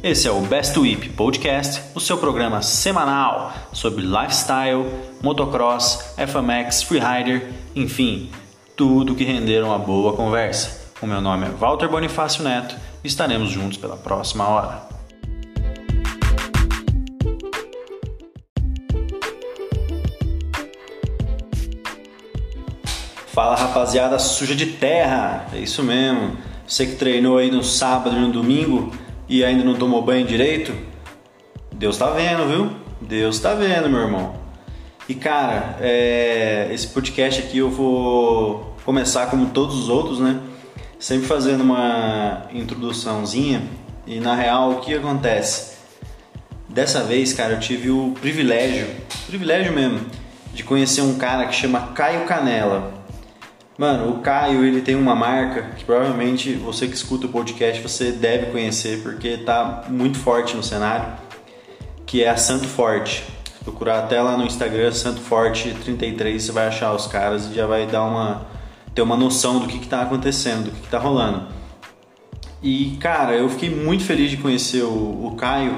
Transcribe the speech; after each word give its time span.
Esse 0.00 0.28
é 0.28 0.30
o 0.30 0.40
Best 0.42 0.78
Whip 0.78 1.08
Podcast, 1.08 1.82
o 1.92 1.98
seu 1.98 2.16
programa 2.18 2.62
semanal 2.62 3.52
sobre 3.72 4.04
lifestyle, 4.04 4.86
motocross, 5.20 6.14
FMX, 6.16 6.84
freerider, 6.84 7.50
enfim, 7.74 8.30
tudo 8.76 9.16
que 9.16 9.24
render 9.24 9.64
uma 9.64 9.76
boa 9.76 10.12
conversa. 10.12 10.92
O 11.02 11.06
meu 11.06 11.20
nome 11.20 11.46
é 11.46 11.50
Walter 11.50 11.88
Bonifácio 11.88 12.44
Neto 12.44 12.76
e 13.02 13.08
estaremos 13.08 13.50
juntos 13.50 13.76
pela 13.76 13.96
próxima 13.96 14.46
hora. 14.46 14.82
Fala 23.26 23.56
rapaziada 23.56 24.16
suja 24.20 24.54
de 24.54 24.66
terra, 24.66 25.48
é 25.52 25.58
isso 25.58 25.82
mesmo. 25.82 26.36
Você 26.64 26.86
que 26.86 26.94
treinou 26.94 27.38
aí 27.38 27.50
no 27.50 27.64
sábado 27.64 28.16
e 28.16 28.20
no 28.20 28.30
domingo, 28.30 28.92
e 29.28 29.44
ainda 29.44 29.62
não 29.62 29.74
tomou 29.74 30.02
banho 30.02 30.26
direito, 30.26 30.72
Deus 31.72 31.96
tá 31.96 32.10
vendo, 32.10 32.48
viu? 32.48 32.70
Deus 33.00 33.38
tá 33.38 33.54
vendo, 33.54 33.88
meu 33.88 34.00
irmão. 34.00 34.34
E 35.08 35.14
cara, 35.14 35.76
é, 35.80 36.68
esse 36.72 36.88
podcast 36.88 37.40
aqui 37.40 37.58
eu 37.58 37.70
vou 37.70 38.76
começar 38.84 39.26
como 39.26 39.50
todos 39.50 39.76
os 39.76 39.88
outros, 39.88 40.18
né? 40.18 40.40
Sempre 40.98 41.26
fazendo 41.26 41.62
uma 41.62 42.46
introduçãozinha. 42.52 43.62
E 44.06 44.18
na 44.18 44.34
real, 44.34 44.72
o 44.72 44.80
que 44.80 44.94
acontece? 44.94 45.76
Dessa 46.68 47.02
vez, 47.04 47.32
cara, 47.32 47.54
eu 47.54 47.60
tive 47.60 47.90
o 47.90 48.14
privilégio, 48.20 48.86
privilégio 49.26 49.72
mesmo, 49.72 50.00
de 50.52 50.62
conhecer 50.64 51.02
um 51.02 51.16
cara 51.16 51.46
que 51.46 51.54
chama 51.54 51.92
Caio 51.94 52.26
Canela. 52.26 52.92
Mano, 53.78 54.10
o 54.10 54.18
Caio 54.18 54.64
ele 54.64 54.80
tem 54.80 54.96
uma 54.96 55.14
marca 55.14 55.62
que 55.76 55.84
provavelmente 55.84 56.54
você 56.54 56.88
que 56.88 56.96
escuta 56.96 57.26
o 57.26 57.28
podcast 57.28 57.80
você 57.80 58.10
deve 58.10 58.46
conhecer 58.46 59.04
porque 59.04 59.36
tá 59.36 59.84
muito 59.88 60.18
forte 60.18 60.56
no 60.56 60.64
cenário, 60.64 61.12
que 62.04 62.24
é 62.24 62.28
a 62.28 62.36
Santo 62.36 62.66
Forte. 62.66 63.24
Se 63.56 63.62
procurar 63.62 64.00
até 64.00 64.20
lá 64.20 64.36
no 64.36 64.44
Instagram 64.44 64.90
Santo 64.90 65.20
Forte 65.20 65.72
33 65.84 66.42
você 66.42 66.50
vai 66.50 66.66
achar 66.66 66.92
os 66.92 67.06
caras 67.06 67.46
e 67.46 67.54
já 67.54 67.68
vai 67.68 67.86
dar 67.86 68.02
uma 68.02 68.48
ter 68.92 69.02
uma 69.02 69.16
noção 69.16 69.60
do 69.60 69.68
que 69.68 69.76
está 69.76 70.02
acontecendo, 70.02 70.64
do 70.64 70.70
que, 70.72 70.84
está 70.84 70.98
rolando. 70.98 71.46
E 72.60 72.96
cara, 73.00 73.36
eu 73.36 73.48
fiquei 73.48 73.70
muito 73.70 74.02
feliz 74.02 74.28
de 74.28 74.38
conhecer 74.38 74.82
o, 74.82 75.26
o 75.26 75.36
Caio 75.36 75.76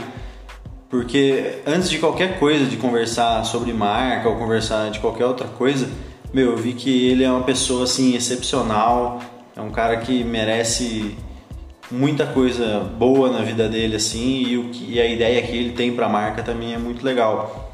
porque 0.89 1.59
antes 1.67 1.91
de 1.91 1.99
qualquer 1.99 2.39
coisa, 2.39 2.65
de 2.65 2.79
conversar 2.79 3.45
sobre 3.45 3.75
marca 3.75 4.27
ou 4.27 4.37
conversar 4.37 4.91
de 4.91 5.01
qualquer 5.01 5.27
outra 5.27 5.47
coisa 5.47 5.87
meu, 6.33 6.53
eu 6.53 6.57
vi 6.57 6.75
que 6.75 7.09
ele 7.09 7.25
é 7.25 7.31
uma 7.31 7.43
pessoa 7.43 7.85
assim 7.85 8.15
excepcional, 8.15 9.21
é 9.57 9.61
um 9.61 9.71
cara 9.71 9.97
que 9.97 10.23
merece 10.23 11.17
muita 11.91 12.25
coisa 12.25 12.81
boa 12.81 13.31
na 13.31 13.43
vida 13.43 13.69
dele 13.69 13.97
assim 13.97 14.45
e, 14.47 14.57
o 14.57 14.69
que, 14.69 14.93
e 14.93 15.01
a 15.01 15.07
ideia 15.07 15.43
que 15.43 15.57
ele 15.57 15.73
tem 15.73 15.93
para 15.93 16.07
a 16.07 16.09
marca 16.09 16.43
também 16.43 16.73
é 16.73 16.79
muito 16.79 17.05
legal. 17.05 17.73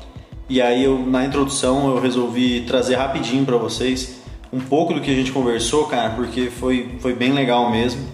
E 0.49 0.63
aí 0.63 0.85
eu 0.85 0.99
na 0.99 1.25
introdução 1.25 1.91
eu 1.91 2.01
resolvi 2.01 2.63
trazer 2.63 2.95
rapidinho 2.95 3.45
para 3.45 3.57
vocês 3.57 4.23
um 4.53 4.61
pouco 4.61 4.95
do 4.95 5.01
que 5.01 5.11
a 5.11 5.15
gente 5.15 5.33
conversou, 5.33 5.87
cara, 5.87 6.11
porque 6.11 6.49
foi, 6.49 6.97
foi 7.01 7.13
bem 7.13 7.33
legal 7.33 7.71
mesmo. 7.71 8.07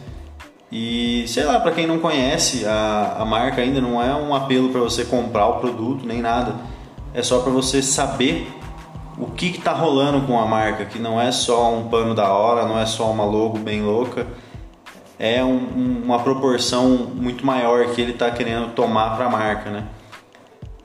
E 0.72 1.24
sei 1.28 1.44
lá, 1.44 1.60
para 1.60 1.70
quem 1.70 1.86
não 1.86 1.98
conhece 1.98 2.64
a, 2.66 3.18
a 3.20 3.24
marca 3.24 3.60
ainda 3.60 3.80
não 3.80 4.02
é 4.02 4.12
um 4.14 4.34
apelo 4.34 4.70
para 4.70 4.80
você 4.80 5.04
comprar 5.04 5.46
o 5.46 5.60
produto 5.60 6.04
nem 6.04 6.20
nada. 6.20 6.56
É 7.14 7.22
só 7.22 7.40
para 7.40 7.52
você 7.52 7.80
saber 7.80 8.48
o 9.18 9.26
que 9.26 9.46
está 9.46 9.72
rolando 9.72 10.26
com 10.26 10.38
a 10.38 10.46
marca, 10.46 10.84
que 10.84 10.98
não 10.98 11.20
é 11.20 11.30
só 11.30 11.72
um 11.74 11.88
pano 11.88 12.14
da 12.14 12.32
hora, 12.32 12.66
não 12.66 12.78
é 12.78 12.86
só 12.86 13.10
uma 13.10 13.24
logo 13.24 13.58
bem 13.58 13.82
louca, 13.82 14.26
é 15.18 15.44
um, 15.44 16.02
uma 16.04 16.20
proporção 16.20 17.10
muito 17.14 17.44
maior 17.46 17.86
que 17.94 18.00
ele 18.00 18.12
está 18.12 18.30
querendo 18.30 18.74
tomar 18.74 19.16
para 19.16 19.26
a 19.26 19.30
marca, 19.30 19.70
né? 19.70 19.84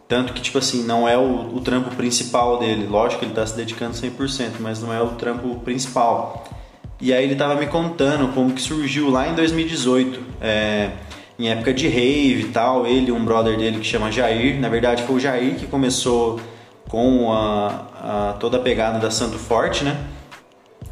Tanto 0.08 0.32
que, 0.32 0.42
tipo 0.42 0.58
assim, 0.58 0.84
não 0.84 1.08
é 1.08 1.18
o, 1.18 1.56
o 1.56 1.60
trampo 1.60 1.94
principal 1.96 2.60
dele. 2.60 2.88
Lógico 2.88 3.20
que 3.20 3.26
ele 3.26 3.32
está 3.32 3.46
se 3.46 3.56
dedicando 3.56 3.94
100%, 3.94 4.52
mas 4.60 4.82
não 4.82 4.94
é 4.94 5.02
o 5.02 5.10
trampo 5.10 5.56
principal. 5.60 6.46
E 7.02 7.14
aí 7.14 7.24
ele 7.24 7.34
estava 7.34 7.56
me 7.56 7.68
contando 7.68 8.34
como 8.34 8.54
que 8.54 8.62
surgiu 8.62 9.10
lá 9.10 9.28
em 9.28 9.36
2018, 9.36 10.20
é, 10.40 10.92
em 11.38 11.50
época 11.50 11.74
de 11.74 11.88
rave 11.88 12.42
e 12.44 12.50
tal. 12.54 12.88
Ele 12.88 13.12
um 13.12 13.24
brother 13.26 13.58
dele 13.58 13.80
que 13.80 13.86
chama 13.86 14.10
Jair. 14.10 14.60
Na 14.62 14.70
verdade, 14.70 15.04
foi 15.04 15.18
o 15.18 15.20
Jair 15.20 15.56
que 15.56 15.68
começou 15.68 16.40
com 16.90 17.32
a, 17.32 17.68
a, 18.02 18.34
toda 18.40 18.58
a 18.58 18.60
pegada 18.60 19.00
da 19.00 19.12
Santo 19.12 19.38
Forte, 19.38 19.84
né? 19.84 19.98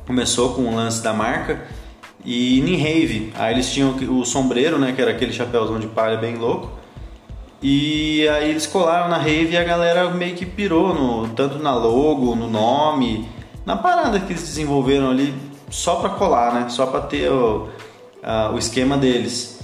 Começou 0.06 0.54
com 0.54 0.64
o 0.64 0.76
lance 0.76 1.02
da 1.02 1.14
marca 1.14 1.66
e 2.24 2.60
rave, 2.76 3.32
aí 3.38 3.54
eles 3.54 3.72
tinham 3.72 3.96
o 4.10 4.26
sombreiro, 4.26 4.80
né? 4.80 4.94
Que 4.94 5.02
era 5.02 5.12
aquele 5.12 5.32
chapéuzão 5.32 5.80
de 5.80 5.88
palha 5.88 6.18
bem 6.18 6.36
louco. 6.36 6.72
E 7.62 8.28
aí 8.28 8.50
eles 8.50 8.68
colaram 8.68 9.10
na 9.10 9.18
rave 9.18 9.54
e 9.54 9.58
a 9.58 9.64
galera 9.64 10.10
meio 10.10 10.36
que 10.36 10.46
pirou 10.46 10.94
no, 10.94 11.30
tanto 11.30 11.58
na 11.60 11.74
logo, 11.74 12.36
no 12.36 12.50
nome, 12.50 13.28
na 13.66 13.76
parada 13.76 14.20
que 14.20 14.34
eles 14.34 14.42
desenvolveram 14.42 15.10
ali 15.10 15.34
só 15.70 15.96
para 15.96 16.10
colar, 16.10 16.54
né? 16.54 16.70
Só 16.70 16.86
para 16.86 17.02
ter 17.02 17.32
o, 17.32 17.70
a, 18.22 18.52
o 18.52 18.58
esquema 18.58 18.98
deles. 18.98 19.60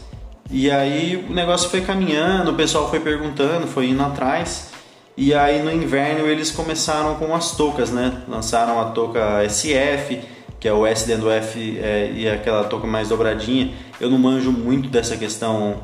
E 0.49 0.69
aí 0.69 1.25
o 1.29 1.33
negócio 1.33 1.69
foi 1.69 1.81
caminhando, 1.81 2.51
o 2.51 2.55
pessoal 2.55 2.89
foi 2.89 2.99
perguntando, 2.99 3.67
foi 3.67 3.89
indo 3.89 4.03
atrás. 4.03 4.71
E 5.17 5.33
aí 5.33 5.61
no 5.61 5.71
inverno 5.71 6.25
eles 6.27 6.51
começaram 6.51 7.15
com 7.15 7.35
as 7.35 7.51
toucas, 7.51 7.91
né? 7.91 8.23
Lançaram 8.27 8.79
a 8.79 8.85
touca 8.85 9.43
SF, 9.47 10.21
que 10.59 10.67
é 10.67 10.73
o 10.73 10.85
S 10.85 11.05
dentro 11.05 11.23
do 11.23 11.31
F 11.31 11.79
é, 11.79 12.11
e 12.13 12.29
aquela 12.29 12.63
touca 12.63 12.87
mais 12.87 13.09
dobradinha. 13.09 13.73
Eu 13.99 14.09
não 14.09 14.17
manjo 14.17 14.51
muito 14.51 14.89
dessa 14.89 15.17
questão 15.17 15.81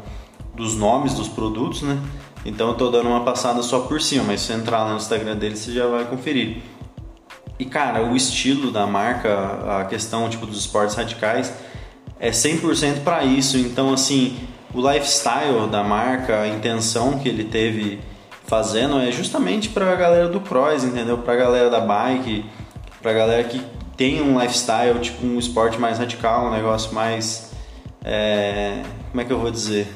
dos 0.56 0.76
nomes 0.76 1.14
dos 1.14 1.28
produtos, 1.28 1.82
né? 1.82 2.00
Então 2.46 2.70
eu 2.70 2.76
tô 2.76 2.90
dando 2.90 3.10
uma 3.10 3.24
passada 3.24 3.62
só 3.62 3.82
por 3.82 4.02
cima, 4.02 4.24
mas 4.24 4.42
se 4.42 4.54
entrar 4.54 4.84
lá 4.84 4.92
no 4.92 4.98
Instagram 4.98 5.36
dele 5.36 5.58
você 5.58 5.72
já 5.74 5.86
vai 5.88 6.06
conferir. 6.06 6.62
E 7.60 7.66
cara, 7.66 8.04
o 8.06 8.16
estilo 8.16 8.72
da 8.72 8.88
marca, 8.88 9.80
a 9.80 9.86
questão 9.86 10.30
tipo 10.30 10.46
dos 10.46 10.60
esportes 10.60 10.96
radicais 10.96 11.52
é 12.20 12.30
100% 12.30 13.04
para 13.04 13.26
isso. 13.26 13.58
Então 13.58 13.92
assim, 13.92 14.38
o 14.74 14.80
lifestyle 14.80 15.68
da 15.70 15.84
marca, 15.84 16.42
a 16.42 16.48
intenção 16.48 17.20
que 17.20 17.28
ele 17.28 17.44
teve 17.44 18.00
fazendo 18.48 19.00
é 19.00 19.12
justamente 19.12 19.70
para 19.70 19.92
a 19.92 19.96
galera 19.96 20.30
do 20.30 20.40
cross, 20.40 20.84
entendeu? 20.84 21.18
Para 21.20 21.34
a 21.34 21.38
galera 21.38 21.70
da 21.70 21.82
bike, 21.82 22.46
para 23.02 23.12
a 23.12 23.14
galera 23.14 23.44
que 23.44 23.62
tem 23.96 24.22
um 24.22 24.40
lifestyle, 24.40 25.00
tipo 25.00 25.26
um 25.26 25.38
esporte 25.38 25.78
mais 25.78 26.00
radical, 26.00 26.48
um 26.48 26.52
negócio 26.52 26.94
mais. 26.94 27.52
É, 28.04 28.84
como 29.12 29.22
é 29.22 29.26
que 29.26 29.34
eu 29.34 29.40
vou 29.40 29.52
dizer? 29.52 29.88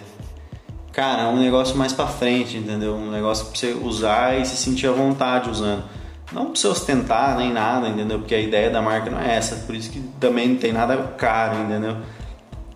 Cara, 0.92 1.30
um 1.30 1.40
negócio 1.40 1.78
mais 1.78 1.94
para 1.94 2.08
frente, 2.08 2.58
entendeu? 2.58 2.96
Um 2.96 3.10
negócio 3.10 3.46
para 3.46 3.56
você 3.56 3.74
usar 3.82 4.38
e 4.38 4.46
se 4.46 4.58
sentir 4.58 4.88
à 4.88 4.92
vontade 4.92 5.50
usando. 5.50 5.84
Não 6.34 6.46
para 6.46 6.56
você 6.56 6.68
ostentar 6.68 7.38
nem 7.38 7.52
nada, 7.52 7.88
entendeu? 7.88 8.20
Porque 8.20 8.36
a 8.36 8.40
ideia 8.40 8.70
da 8.70 8.82
marca 8.82 9.10
não 9.10 9.20
é 9.20 9.36
essa, 9.36 9.56
por 9.66 9.76
isso 9.76 9.90
que 9.90 10.00
também 10.20 10.50
não 10.50 10.58
tem 10.58 10.74
nada 10.74 10.98
caro, 11.18 11.62
entendeu? 11.62 11.98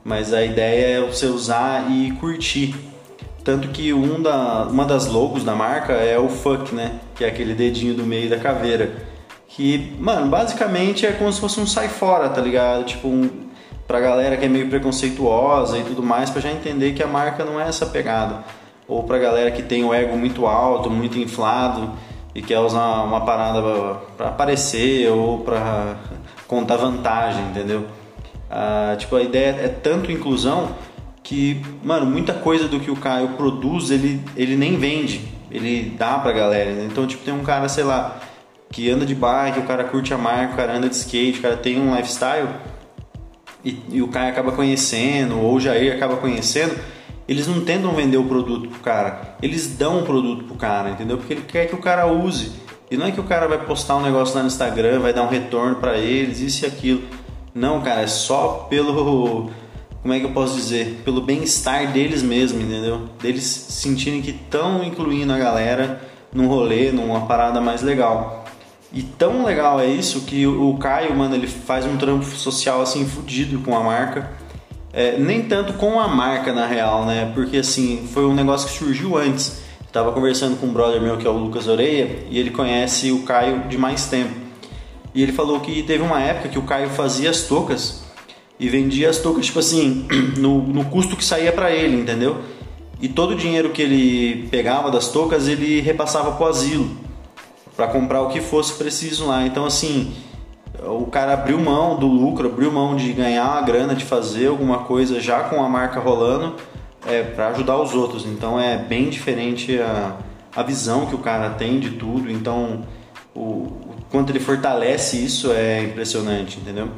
Mas 0.04 0.34
a 0.34 0.44
ideia 0.44 0.98
é 0.98 1.02
você 1.02 1.26
usar 1.26 1.90
e 1.92 2.12
curtir 2.14 2.76
tanto 3.46 3.68
que 3.68 3.94
um 3.94 4.20
da, 4.20 4.64
uma 4.64 4.86
das 4.86 5.06
logos 5.06 5.44
da 5.44 5.54
marca 5.54 5.94
é 5.94 6.18
o 6.18 6.28
fuck, 6.28 6.74
né? 6.74 7.00
Que 7.14 7.24
é 7.24 7.28
aquele 7.28 7.54
dedinho 7.54 7.94
do 7.94 8.04
meio 8.04 8.28
da 8.28 8.38
caveira. 8.38 8.92
Que, 9.48 9.96
mano, 10.00 10.28
basicamente 10.28 11.06
é 11.06 11.12
como 11.12 11.32
se 11.32 11.40
fosse 11.40 11.60
um 11.60 11.68
sai 11.68 11.88
fora, 11.88 12.28
tá 12.28 12.42
ligado? 12.42 12.84
Tipo, 12.86 13.08
um, 13.08 13.30
pra 13.88 14.00
galera 14.00 14.36
que 14.36 14.46
é 14.46 14.50
meio 14.50 14.68
preconceituosa 14.68 15.78
e 15.78 15.84
tudo 15.84 16.02
mais, 16.02 16.32
pra 16.32 16.42
já 16.42 16.52
entender 16.52 16.94
que 16.94 17.04
a 17.04 17.08
marca 17.08 17.46
não 17.46 17.62
é 17.62 17.70
essa 17.70 17.86
pegada. 17.86 18.44
Ou 18.88 19.04
pra 19.04 19.20
galera 19.20 19.52
que 19.52 19.62
tem 19.62 19.84
o 19.84 19.94
ego 19.94 20.18
muito 20.18 20.48
alto, 20.48 20.90
muito 20.90 21.20
inflado 21.20 21.92
e 22.34 22.42
quer 22.42 22.60
usar 22.60 23.04
uma 23.04 23.22
parada 23.22 23.62
para 24.18 24.30
aparecer 24.30 25.08
ou 25.12 25.42
para 25.42 25.98
contar 26.48 26.78
vantagem, 26.78 27.44
entendeu? 27.46 27.86
Ah, 28.50 28.96
tipo, 28.98 29.16
a 29.16 29.22
ideia 29.22 29.56
é 29.64 29.68
tanto 29.68 30.12
inclusão 30.12 30.70
que, 31.26 31.60
mano, 31.84 32.06
muita 32.06 32.34
coisa 32.34 32.68
do 32.68 32.80
que 32.80 32.92
o 32.92 32.96
Caio 32.96 33.30
produz, 33.30 33.90
ele, 33.90 34.22
ele 34.38 34.56
nem 34.56 34.78
vende, 34.78 35.28
ele 35.50 35.96
dá 35.98 36.20
pra 36.20 36.32
galera, 36.32 36.72
né? 36.72 36.88
Então, 36.90 37.08
tipo, 37.08 37.26
tem 37.26 37.34
um 37.34 37.44
cara, 37.44 37.68
sei 37.68 37.84
lá, 37.84 38.22
que 38.70 38.92
anda 38.92 39.08
de 39.08 39.16
bike, 39.16 39.60
o 39.60 39.64
cara 39.64 39.86
curte 39.86 40.14
a 40.14 40.20
marca, 40.20 40.54
o 40.54 40.56
cara 40.56 40.78
anda 40.78 40.88
de 40.88 40.96
skate, 40.96 41.40
o 41.40 41.42
cara 41.42 41.58
tem 41.58 41.82
um 41.82 41.96
lifestyle 41.96 42.48
e, 43.64 43.82
e 43.90 44.02
o 44.04 44.08
Caio 44.08 44.30
acaba 44.30 44.52
conhecendo, 44.52 45.40
ou 45.40 45.56
o 45.56 45.60
Jair 45.60 45.96
acaba 45.96 46.16
conhecendo, 46.18 46.78
eles 47.28 47.48
não 47.48 47.62
tentam 47.62 47.92
vender 47.96 48.18
o 48.18 48.26
produto 48.26 48.70
pro 48.70 48.80
cara, 48.82 49.36
eles 49.42 49.76
dão 49.76 50.02
o 50.02 50.04
produto 50.04 50.44
pro 50.44 50.56
cara, 50.56 50.92
entendeu? 50.92 51.18
Porque 51.18 51.34
ele 51.34 51.42
quer 51.48 51.66
que 51.66 51.74
o 51.74 51.80
cara 51.80 52.06
use. 52.06 52.52
E 52.92 52.96
não 52.96 53.08
é 53.08 53.12
que 53.12 53.20
o 53.20 53.24
cara 53.24 53.48
vai 53.48 53.58
postar 53.66 53.96
um 53.96 54.04
negócio 54.04 54.36
lá 54.36 54.42
no 54.42 54.48
Instagram, 54.48 55.00
vai 55.00 55.12
dar 55.12 55.24
um 55.24 55.28
retorno 55.30 55.78
para 55.78 55.98
eles, 55.98 56.40
isso 56.40 56.66
e 56.66 56.68
aquilo. 56.68 57.02
Não, 57.52 57.82
cara, 57.82 58.02
é 58.02 58.08
só 58.08 58.68
pelo 58.70 59.50
como 60.06 60.14
é 60.14 60.20
que 60.20 60.26
eu 60.28 60.34
posso 60.34 60.56
dizer, 60.56 61.02
pelo 61.04 61.20
bem-estar 61.20 61.92
deles 61.92 62.22
mesmo, 62.22 62.62
entendeu? 62.62 63.10
Deles 63.20 63.44
sentirem 63.44 64.22
que 64.22 64.30
estão 64.30 64.84
incluindo 64.84 65.34
a 65.34 65.38
galera 65.40 66.00
num 66.32 66.46
rolê, 66.48 66.92
numa 66.92 67.22
parada 67.22 67.60
mais 67.60 67.82
legal. 67.82 68.46
E 68.94 69.02
tão 69.02 69.44
legal 69.44 69.80
é 69.80 69.88
isso 69.88 70.22
que 70.22 70.46
o 70.46 70.78
Caio, 70.78 71.16
mano, 71.16 71.34
ele 71.34 71.48
faz 71.48 71.88
um 71.88 71.98
trampo 71.98 72.24
social 72.24 72.84
assim 72.84 73.04
fudido 73.04 73.58
com 73.62 73.76
a 73.76 73.80
marca. 73.80 74.30
É, 74.94 75.18
nem 75.18 75.42
tanto 75.42 75.74
com 75.74 76.00
a 76.00 76.08
marca 76.08 76.54
na 76.54 76.68
real, 76.68 77.04
né? 77.04 77.32
Porque 77.34 77.58
assim, 77.58 78.08
foi 78.14 78.28
um 78.28 78.36
negócio 78.36 78.68
que 78.68 78.78
surgiu 78.78 79.18
antes. 79.18 79.64
Estava 79.88 80.12
conversando 80.12 80.56
com 80.60 80.68
um 80.68 80.72
brother 80.72 81.02
meu 81.02 81.18
que 81.18 81.26
é 81.26 81.30
o 81.32 81.34
Lucas 81.34 81.68
Oreia 81.68 82.28
e 82.30 82.38
ele 82.38 82.52
conhece 82.52 83.12
o 83.12 83.24
Caio 83.24 83.68
de 83.68 83.76
mais 83.76 84.06
tempo. 84.06 84.36
E 85.16 85.24
ele 85.24 85.32
falou 85.32 85.60
que 85.62 85.82
teve 85.82 86.04
uma 86.04 86.22
época 86.22 86.50
que 86.50 86.60
o 86.60 86.64
Caio 86.64 86.92
fazia 86.92 87.32
as 87.32 87.42
toucas 87.48 88.05
e 88.60 88.70
vendia 88.70 89.10
as 89.10 89.18
toucas, 89.18 89.46
tipo 89.46 89.60
assim, 89.60 90.08
no, 90.38 90.62
no 90.62 90.86
custo 90.86 91.16
que 91.16 91.24
saía 91.24 91.52
para 91.52 91.72
ele, 91.72 92.02
entendeu? 92.02 92.38
E 93.02 93.10
todo 93.10 93.32
o 93.32 93.36
dinheiro 93.36 93.70
que 93.70 93.82
ele 93.82 94.48
pegava 94.50 94.90
das 94.90 95.10
toucas 95.10 95.48
ele 95.48 95.82
repassava 95.82 96.32
pro 96.32 96.48
asilo 96.48 97.06
para 97.76 97.88
comprar 97.88 98.22
o 98.22 98.30
que 98.30 98.40
fosse 98.40 98.74
preciso 98.74 99.28
lá. 99.28 99.46
Então, 99.46 99.66
assim, 99.66 100.14
o 100.84 101.06
cara 101.08 101.34
abriu 101.34 101.60
mão 101.60 101.98
do 101.98 102.08
lucro, 102.08 102.48
abriu 102.48 102.72
mão 102.72 102.96
de 102.96 103.12
ganhar 103.12 103.46
a 103.46 103.62
grana, 103.62 103.94
de 103.94 104.06
fazer 104.06 104.48
alguma 104.48 104.80
coisa 104.80 105.20
já 105.20 105.42
com 105.44 105.62
a 105.62 105.68
marca 105.68 106.00
rolando 106.00 106.56
é, 107.06 107.22
para 107.22 107.50
ajudar 107.50 107.78
os 107.82 107.94
outros. 107.94 108.26
Então, 108.26 108.60
é 108.60 108.78
bem 108.78 109.10
diferente 109.10 109.78
a, 109.80 110.16
a 110.56 110.64
visão 110.64 111.06
que 111.06 111.16
o 111.16 111.20
cara 111.20 111.50
tem 111.50 111.80
de 111.80 111.92
tudo. 111.92 112.32
Então, 112.32 112.86
o, 113.34 113.40
o 113.40 113.96
quanto 114.10 114.32
ele 114.32 114.40
fortalece 114.40 115.24
isso 115.24 115.52
é 115.52 115.84
impressionante, 115.84 116.58
entendeu? 116.58 116.90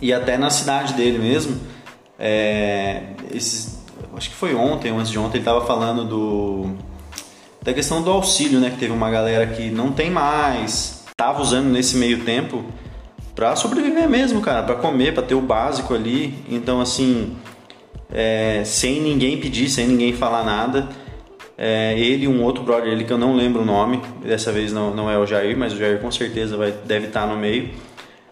E 0.00 0.12
até 0.12 0.36
na 0.36 0.50
cidade 0.50 0.94
dele 0.94 1.18
mesmo, 1.18 1.60
é, 2.18 3.02
esses, 3.32 3.84
acho 4.16 4.30
que 4.30 4.36
foi 4.36 4.54
ontem 4.54 4.90
antes 4.90 5.10
de 5.10 5.18
ontem, 5.18 5.38
ele 5.38 5.42
estava 5.42 5.64
falando 5.64 6.04
do 6.04 6.76
da 7.60 7.74
questão 7.74 8.02
do 8.02 8.10
auxílio, 8.10 8.60
né? 8.60 8.70
Que 8.70 8.78
teve 8.78 8.92
uma 8.92 9.10
galera 9.10 9.46
que 9.46 9.70
não 9.70 9.92
tem 9.92 10.10
mais, 10.10 11.04
tava 11.16 11.42
usando 11.42 11.66
nesse 11.66 11.96
meio 11.96 12.24
tempo 12.24 12.64
para 13.34 13.54
sobreviver 13.56 14.08
mesmo, 14.08 14.40
cara, 14.40 14.62
para 14.62 14.74
comer, 14.76 15.14
para 15.14 15.22
ter 15.22 15.34
o 15.34 15.40
básico 15.40 15.94
ali. 15.94 16.34
Então, 16.48 16.80
assim, 16.80 17.36
é, 18.12 18.62
sem 18.64 19.00
ninguém 19.00 19.38
pedir, 19.38 19.68
sem 19.68 19.86
ninguém 19.86 20.12
falar 20.12 20.44
nada. 20.44 20.88
É, 21.56 21.98
ele 21.98 22.24
e 22.24 22.28
um 22.28 22.42
outro 22.42 22.62
brother, 22.62 22.92
ele 22.92 23.04
que 23.04 23.12
eu 23.12 23.18
não 23.18 23.34
lembro 23.34 23.62
o 23.62 23.64
nome, 23.64 24.00
dessa 24.24 24.52
vez 24.52 24.72
não, 24.72 24.94
não 24.94 25.10
é 25.10 25.18
o 25.18 25.26
Jair, 25.26 25.56
mas 25.56 25.72
o 25.72 25.76
Jair 25.76 26.00
com 26.00 26.10
certeza 26.10 26.56
vai, 26.56 26.72
deve 26.84 27.08
estar 27.08 27.26
no 27.26 27.36
meio. 27.36 27.70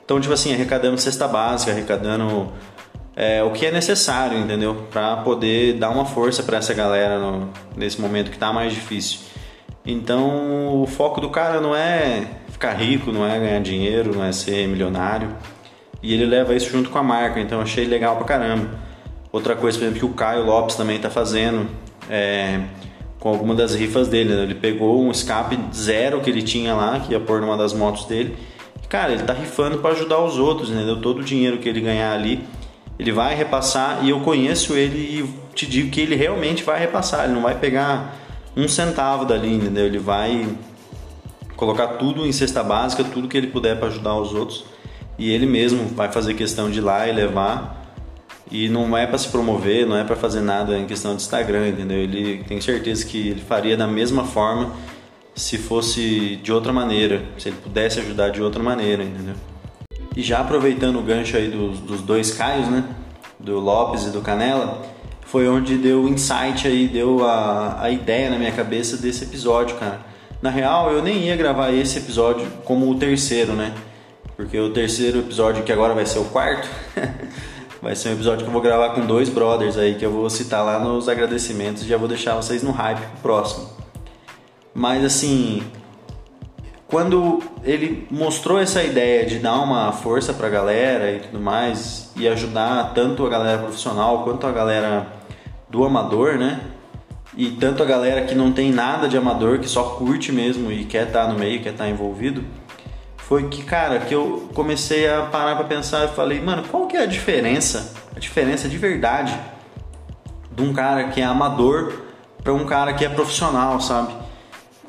Então, 0.07 0.21
tipo 0.21 0.33
assim, 0.33 0.55
arrecadando 0.55 0.97
cesta 0.99 1.27
básica, 1.27 1.73
arrecadando 1.73 2.53
é, 3.17 3.43
o 3.43 3.51
que 3.51 3.67
é 3.67 3.73
necessário, 3.73 4.39
entendeu? 4.39 4.87
Para 4.89 5.17
poder 5.17 5.75
dar 5.75 5.91
uma 5.91 6.05
força 6.05 6.45
para 6.45 6.59
essa 6.59 6.73
galera 6.73 7.19
no, 7.19 7.51
nesse 7.77 8.01
momento 8.01 8.31
que 8.31 8.39
tá 8.39 8.53
mais 8.53 8.73
difícil. 8.73 9.19
Então, 9.85 10.81
o 10.81 10.87
foco 10.87 11.21
do 11.21 11.29
cara 11.29 11.61
não 11.61 11.75
é 11.75 12.23
ficar 12.53 12.75
rico, 12.75 13.11
não 13.11 13.27
é 13.27 13.37
ganhar 13.37 13.61
dinheiro, 13.61 14.15
não 14.15 14.25
é 14.25 14.31
ser 14.31 14.69
milionário. 14.69 15.29
E 16.01 16.15
ele 16.15 16.25
leva 16.25 16.55
isso 16.55 16.71
junto 16.71 16.89
com 16.89 16.99
a 16.99 17.03
marca, 17.03 17.41
então 17.41 17.61
achei 17.61 17.85
legal 17.85 18.15
pra 18.15 18.27
caramba. 18.27 18.71
Outra 19.33 19.57
coisa, 19.57 19.77
por 19.77 19.87
exemplo, 19.87 19.99
que 19.99 20.07
o 20.07 20.15
Caio 20.15 20.45
Lopes 20.45 20.77
também 20.77 21.01
tá 21.01 21.11
fazendo 21.11 21.69
é, 22.09 22.61
com 23.19 23.29
alguma 23.29 23.57
das 23.57 23.75
rifas 23.75 24.07
dele. 24.07 24.37
Né? 24.37 24.43
Ele 24.45 24.55
pegou 24.55 25.03
um 25.03 25.11
escape 25.11 25.59
zero 25.75 26.21
que 26.21 26.31
ele 26.31 26.43
tinha 26.43 26.75
lá, 26.75 27.01
que 27.01 27.13
ia 27.13 27.19
pôr 27.19 27.41
numa 27.41 27.57
das 27.57 27.73
motos 27.73 28.05
dele. 28.05 28.37
Cara, 28.89 29.13
ele 29.13 29.23
tá 29.23 29.33
rifando 29.33 29.79
para 29.79 29.91
ajudar 29.91 30.21
os 30.21 30.39
outros, 30.39 30.71
entendeu? 30.71 31.01
Todo 31.01 31.21
o 31.21 31.25
dinheiro 31.25 31.59
que 31.59 31.69
ele 31.69 31.81
ganhar 31.81 32.13
ali, 32.13 32.45
ele 32.99 33.13
vai 33.13 33.35
repassar 33.35 34.05
e 34.05 34.11
eu 34.11 34.21
conheço 34.21 34.75
ele 34.75 34.99
e 34.99 35.55
te 35.55 35.67
digo 35.67 35.91
que 35.91 36.01
ele 36.01 36.15
realmente 36.15 36.63
vai 36.63 36.79
repassar, 36.79 37.25
ele 37.25 37.35
não 37.35 37.43
vai 37.43 37.59
pegar 37.59 38.17
um 38.57 38.69
centavo 38.69 39.25
dali, 39.25 39.55
entendeu? 39.55 39.87
Ele 39.87 39.99
vai 39.99 40.49
colocar 41.57 41.89
tudo 41.89 42.27
em 42.27 42.33
cesta 42.33 42.63
básica, 42.63 43.03
tudo 43.03 43.29
que 43.29 43.37
ele 43.37 43.49
puder 43.49 43.79
para 43.79 43.89
ajudar 43.89 44.15
os 44.15 44.33
outros 44.33 44.65
e 45.19 45.31
ele 45.31 45.47
mesmo 45.47 45.87
vai 45.95 46.13
fazer 46.13 46.35
questão 46.35 46.71
de 46.71 46.79
ir 46.79 46.83
lá 46.83 47.09
e 47.09 47.13
levar 47.13 47.85
e 48.51 48.69
não 48.69 48.97
é 48.97 49.07
para 49.07 49.19
se 49.19 49.29
promover, 49.29 49.87
não 49.87 49.97
é 49.97 50.05
para 50.05 50.15
fazer 50.15 50.41
nada 50.41 50.79
em 50.79 50.87
questão 50.87 51.17
de 51.17 51.23
Instagram, 51.23 51.69
entendeu? 51.69 51.99
Ele 51.99 52.45
tem 52.45 52.61
certeza 52.61 53.05
que 53.05 53.29
ele 53.29 53.41
faria 53.41 53.77
da 53.77 53.87
mesma 53.87 54.25
forma 54.25 54.73
se 55.37 55.59
fosse 55.59 56.37
de 56.37 56.51
outra 56.51 56.73
maneira, 56.73 57.23
se 57.39 57.51
ele 57.51 57.59
pudesse 57.63 58.01
ajudar 58.01 58.31
de 58.31 58.43
outra 58.43 58.63
maneira, 58.63 59.05
entendeu? 59.05 59.35
E 60.17 60.23
já 60.23 60.41
aproveitando 60.41 60.99
o 60.99 61.03
gancho 61.03 61.37
aí 61.37 61.49
dos, 61.49 61.79
dos 61.79 62.01
dois 62.01 62.33
Caios, 62.33 62.69
né? 62.69 62.83
Do 63.39 63.61
Lopes 63.61 64.07
e 64.07 64.11
do 64.11 64.23
Canela, 64.23 64.83
foi 65.27 65.47
onde 65.47 65.77
deu 65.77 66.05
o 66.05 66.09
insight 66.09 66.67
aí, 66.67 66.89
deu 66.89 67.23
a, 67.27 67.83
a 67.83 67.91
ideia 67.91 68.31
na 68.31 68.39
minha 68.39 68.51
cabeça 68.51 68.97
desse 68.97 69.25
episódio, 69.25 69.77
cara. 69.77 70.01
Na 70.41 70.49
real, 70.49 70.91
eu 70.91 71.03
nem 71.03 71.19
ia 71.19 71.37
gravar 71.37 71.71
esse 71.71 71.99
episódio 71.99 72.51
como 72.65 72.91
o 72.91 72.95
terceiro, 72.99 73.53
né? 73.53 73.75
Porque 74.37 74.59
o 74.59 74.73
terceiro 74.73 75.19
episódio, 75.19 75.63
que 75.65 75.73
agora 75.73 75.93
vai 75.93 76.07
ser 76.07 76.19
o 76.19 76.25
quarto, 76.25 76.67
vai 77.83 77.95
ser 77.95 78.09
um 78.09 78.13
episódio 78.13 78.45
que 78.45 78.49
eu 78.49 78.53
vou 78.53 78.63
gravar 78.63 78.91
com 78.91 79.05
dois 79.05 79.29
brothers 79.29 79.77
aí, 79.77 79.97
que 79.97 80.05
eu 80.05 80.11
vou 80.11 80.31
citar 80.31 80.65
lá 80.65 80.79
nos 80.79 81.11
agradecimentos 81.11 81.83
e 81.83 81.89
já 81.89 81.99
vou 81.99 82.09
deixar 82.09 82.37
vocês 82.37 82.63
no 82.63 82.71
hype 82.71 83.01
pro 83.01 83.21
próximo. 83.21 83.76
Mas 84.77 85.03
assim, 85.03 85.63
quando 86.87 87.43
ele 87.65 88.07
mostrou 88.11 88.61
essa 88.61 88.85
ideia 88.85 89.25
de 89.25 89.39
dar 89.39 89.59
uma 89.63 89.91
força 89.91 90.35
para 90.35 90.49
a 90.49 90.51
galera 90.51 91.13
e 91.13 91.21
tudo 91.21 91.41
mais 91.41 92.13
e 92.15 92.29
ajudar 92.29 92.93
tanto 92.95 93.25
a 93.25 93.31
galera 93.31 93.57
profissional 93.63 94.23
quanto 94.23 94.47
a 94.47 94.53
galera 94.53 95.07
do 95.71 95.83
amador, 95.83 96.35
né? 96.35 96.61
E 97.35 97.53
tanto 97.53 97.83
a 97.83 97.87
galera 97.87 98.27
que 98.27 98.35
não 98.35 98.53
tem 98.53 98.71
nada 98.71 99.09
de 99.09 99.17
amador, 99.17 99.61
que 99.61 99.69
só 99.69 99.83
curte 99.83 100.31
mesmo 100.31 100.71
e 100.71 100.85
quer 100.85 101.07
estar 101.07 101.25
tá 101.25 101.33
no 101.33 101.39
meio, 101.39 101.63
quer 101.63 101.73
estar 101.73 101.85
tá 101.85 101.91
envolvido, 101.91 102.45
foi 103.17 103.49
que, 103.49 103.63
cara, 103.63 104.01
que 104.01 104.15
eu 104.15 104.51
comecei 104.53 105.09
a 105.09 105.23
parar 105.23 105.57
para 105.57 105.65
pensar 105.65 106.05
e 106.05 106.09
falei, 106.09 106.39
mano, 106.39 106.63
qual 106.71 106.87
que 106.87 106.99
é 106.99 107.03
a 107.03 107.07
diferença? 107.07 107.95
A 108.15 108.21
diferença 108.21 108.69
de 108.69 108.77
verdade 108.77 109.35
de 110.55 110.63
um 110.63 110.75
cara 110.75 111.05
que 111.05 111.23
é 111.23 111.25
amador 111.25 111.95
para 112.45 112.53
um 112.53 112.67
cara 112.67 112.93
que 112.93 113.07
é 113.07 113.09
profissional, 113.09 113.81
sabe? 113.81 114.26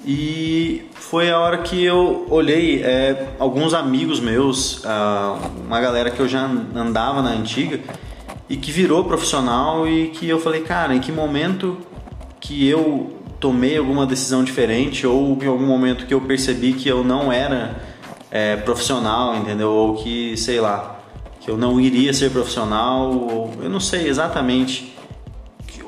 E 0.06 0.90
foi 0.94 1.30
a 1.30 1.40
hora 1.40 1.60
que 1.60 1.84
eu 1.84 2.28
olhei 2.30 2.84
é, 2.84 3.30
alguns 3.40 3.74
amigos 3.74 4.20
meus, 4.20 4.84
uma 5.66 5.82
galera 5.82 6.12
que 6.12 6.20
eu 6.20 6.28
já 6.28 6.44
andava 6.76 7.22
na 7.22 7.32
antiga 7.32 7.80
e 8.50 8.56
que 8.56 8.72
virou 8.72 9.04
profissional 9.04 9.88
e 9.88 10.08
que 10.10 10.28
eu 10.28 10.40
falei, 10.40 10.62
cara, 10.62 10.96
em 10.96 11.00
que 11.00 11.12
momento 11.12 11.78
que 12.40 12.68
eu 12.68 13.18
tomei 13.40 13.78
alguma 13.78 14.06
decisão 14.06 14.44
diferente 14.44 15.06
ou 15.06 15.38
em 15.42 15.48
algum 15.48 15.66
momento 15.66 16.06
que 16.06 16.14
eu 16.14 16.22
percebi 16.22 16.74
que 16.74 16.88
eu 16.88 17.04
não 17.04 17.32
era 17.32 17.82
é, 18.32 18.56
profissional, 18.56 19.36
entendeu? 19.36 19.72
Ou 19.72 19.96
que, 19.96 20.36
sei 20.38 20.60
lá, 20.60 21.00
que 21.42 21.50
eu 21.50 21.58
não 21.58 21.80
iria 21.80 22.14
ser 22.14 22.32
profissional, 22.32 23.12
ou 23.12 23.54
eu 23.62 23.70
não 23.70 23.80
sei 23.80 24.08
exatamente 24.08 24.96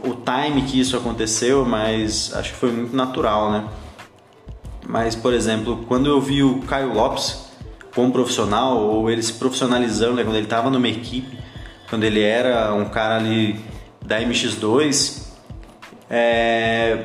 o 0.03 0.13
time 0.13 0.61
que 0.63 0.79
isso 0.79 0.95
aconteceu, 0.95 1.65
mas 1.65 2.33
acho 2.33 2.53
que 2.53 2.57
foi 2.57 2.71
muito 2.71 2.95
natural, 2.95 3.51
né? 3.51 3.65
Mas, 4.89 5.15
por 5.15 5.35
exemplo, 5.35 5.85
quando 5.87 6.09
eu 6.09 6.19
vi 6.19 6.41
o 6.41 6.61
Caio 6.61 6.91
Lopes 6.91 7.45
como 7.93 8.11
profissional, 8.11 8.75
ou 8.75 9.07
ele 9.07 9.21
se 9.21 9.33
profissionalizando, 9.33 10.15
né, 10.15 10.23
quando 10.23 10.35
ele 10.35 10.47
estava 10.47 10.71
numa 10.71 10.87
equipe, 10.87 11.37
quando 11.87 12.05
ele 12.05 12.19
era 12.23 12.73
um 12.73 12.85
cara 12.85 13.17
ali 13.17 13.63
da 14.03 14.19
MX2, 14.19 15.27
é, 16.09 17.03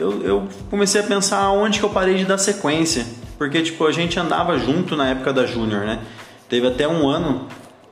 eu, 0.00 0.22
eu, 0.22 0.48
comecei 0.70 1.02
a 1.02 1.04
pensar 1.04 1.50
onde 1.50 1.78
que 1.78 1.84
eu 1.84 1.90
parei 1.90 2.14
de 2.14 2.24
dar 2.24 2.38
sequência. 2.38 3.06
Porque, 3.36 3.60
tipo, 3.60 3.86
a 3.86 3.92
gente 3.92 4.18
andava 4.18 4.58
junto 4.58 4.96
na 4.96 5.10
época 5.10 5.30
da 5.30 5.44
Júnior, 5.44 5.84
né? 5.84 5.98
Teve 6.48 6.66
até 6.68 6.88
um 6.88 7.06
ano, 7.06 7.48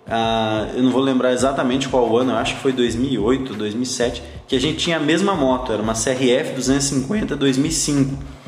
ah, 0.09 0.69
eu 0.75 0.83
não 0.83 0.91
vou 0.91 1.03
lembrar 1.03 1.35
exatamente 1.35 1.87
qual 1.91 2.17
ano, 2.17 2.35
acho 2.35 2.55
que 2.55 2.63
foi 2.63 2.73
2008, 2.73 3.53
2007, 3.53 4.23
que 4.49 4.57
a 4.57 4.61
gente 4.61 4.79
tinha 4.79 4.97
a 4.97 5.01
mesma 5.01 5.35
moto, 5.35 5.71
era 5.71 5.83
uma 5.83 5.93
CRF 5.93 6.55
250 6.55 7.37
2005. 7.37 8.44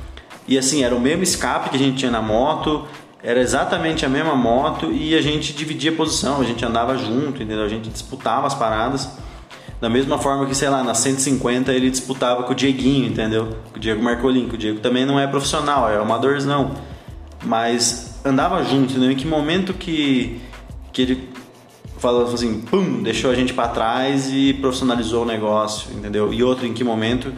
E 0.48 0.56
assim, 0.56 0.84
era 0.84 0.94
o 0.94 1.00
mesmo 1.00 1.22
escape 1.22 1.70
que 1.70 1.76
a 1.76 1.78
gente 1.78 1.98
tinha 1.98 2.10
na 2.10 2.22
moto, 2.22 2.86
era 3.22 3.40
exatamente 3.40 4.06
a 4.06 4.08
mesma 4.08 4.36
moto 4.36 4.92
e 4.92 5.14
a 5.16 5.20
gente 5.20 5.52
dividia 5.52 5.90
posição, 5.90 6.40
a 6.40 6.44
gente 6.44 6.64
andava 6.64 6.96
junto, 6.96 7.42
entendeu? 7.42 7.64
A 7.64 7.68
gente 7.68 7.88
disputava 7.88 8.46
as 8.46 8.54
paradas. 8.54 9.08
Da 9.80 9.90
mesma 9.90 10.16
forma 10.16 10.46
que, 10.46 10.54
sei 10.54 10.70
lá, 10.70 10.82
na 10.82 10.94
150 10.94 11.72
ele 11.72 11.90
disputava 11.90 12.44
com 12.44 12.52
o 12.52 12.54
Dieguinho, 12.54 13.08
entendeu? 13.08 13.56
Com 13.72 13.76
o 13.76 13.80
Diego 13.80 14.02
Marcolin, 14.02 14.48
que 14.48 14.54
o 14.54 14.58
Diego 14.58 14.78
também 14.78 15.04
não 15.04 15.18
é 15.18 15.26
profissional, 15.26 15.90
é 15.90 15.96
amadorzão. 15.96 16.70
Mas 17.44 18.18
andava 18.24 18.62
junto, 18.62 18.92
entendeu? 18.92 19.10
Em 19.10 19.16
que 19.16 19.26
momento 19.26 19.74
que, 19.74 20.40
que 20.92 21.02
ele 21.02 21.28
falou 21.98 22.32
assim, 22.32 22.60
pum, 22.60 23.02
deixou 23.02 23.30
a 23.30 23.34
gente 23.34 23.52
para 23.52 23.68
trás 23.68 24.30
e 24.32 24.54
profissionalizou 24.54 25.24
o 25.24 25.26
negócio, 25.26 25.92
entendeu? 25.94 26.32
E 26.32 26.42
outro, 26.42 26.66
em 26.66 26.72
que 26.72 26.84
momento 26.84 27.32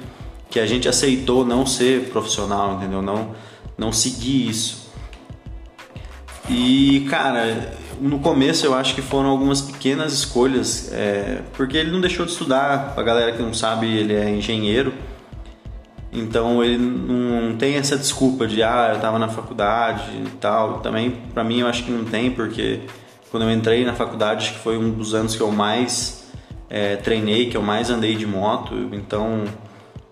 que 0.50 0.59
a 0.59 0.67
gente 0.67 0.88
aceitou 0.88 1.45
não 1.45 1.67
ser 1.67 2.09
profissional, 2.11 2.75
entendeu? 2.75 3.02
Não, 3.02 3.35
não 3.76 3.93
seguir 3.93 4.49
isso. 4.49 4.88
E, 6.49 7.07
cara, 7.11 7.75
no 8.00 8.19
começo 8.21 8.64
eu 8.64 8.75
acho 8.75 8.95
que 8.95 9.02
foram 9.02 9.28
algumas 9.28 9.61
pequenas 9.61 10.12
escolhas, 10.12 10.90
é, 10.93 11.43
porque 11.55 11.76
ele 11.76 11.90
não 11.90 12.00
deixou 12.00 12.25
de 12.25 12.33
estudar, 12.33 12.95
a 12.97 13.02
galera 13.02 13.33
que 13.33 13.43
não 13.43 13.52
sabe, 13.52 13.87
ele 13.87 14.14
é 14.14 14.31
engenheiro, 14.31 14.95
então 16.11 16.64
ele 16.64 16.78
não 16.78 17.57
tem 17.57 17.75
essa 17.75 17.97
desculpa 17.97 18.47
de, 18.47 18.62
ah, 18.62 18.93
eu 18.95 19.00
tava 19.00 19.19
na 19.19 19.28
faculdade 19.28 20.11
e 20.17 20.31
tal. 20.40 20.81
Também, 20.81 21.11
para 21.35 21.45
mim, 21.45 21.61
eu 21.61 21.67
acho 21.67 21.85
que 21.85 21.90
não 21.90 22.05
tem, 22.05 22.31
porque 22.31 22.81
quando 23.31 23.43
eu 23.43 23.52
entrei 23.52 23.85
na 23.85 23.93
faculdade, 23.93 24.47
acho 24.47 24.55
que 24.55 24.61
foi 24.61 24.78
um 24.78 24.90
dos 24.90 25.14
anos 25.14 25.37
que 25.37 25.43
eu 25.43 25.52
mais 25.52 26.26
é, 26.71 26.97
treinei, 26.97 27.50
que 27.50 27.57
eu 27.57 27.62
mais 27.62 27.90
andei 27.90 28.17
de 28.17 28.26
moto, 28.26 28.75
então 28.93 29.45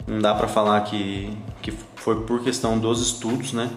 não 0.07 0.21
dá 0.21 0.35
para 0.35 0.49
falar 0.49 0.81
que, 0.83 1.37
que 1.63 1.73
foi 1.97 2.23
por 2.23 2.43
questão 2.43 2.79
dos 2.79 3.01
estudos, 3.01 3.53
né? 3.53 3.71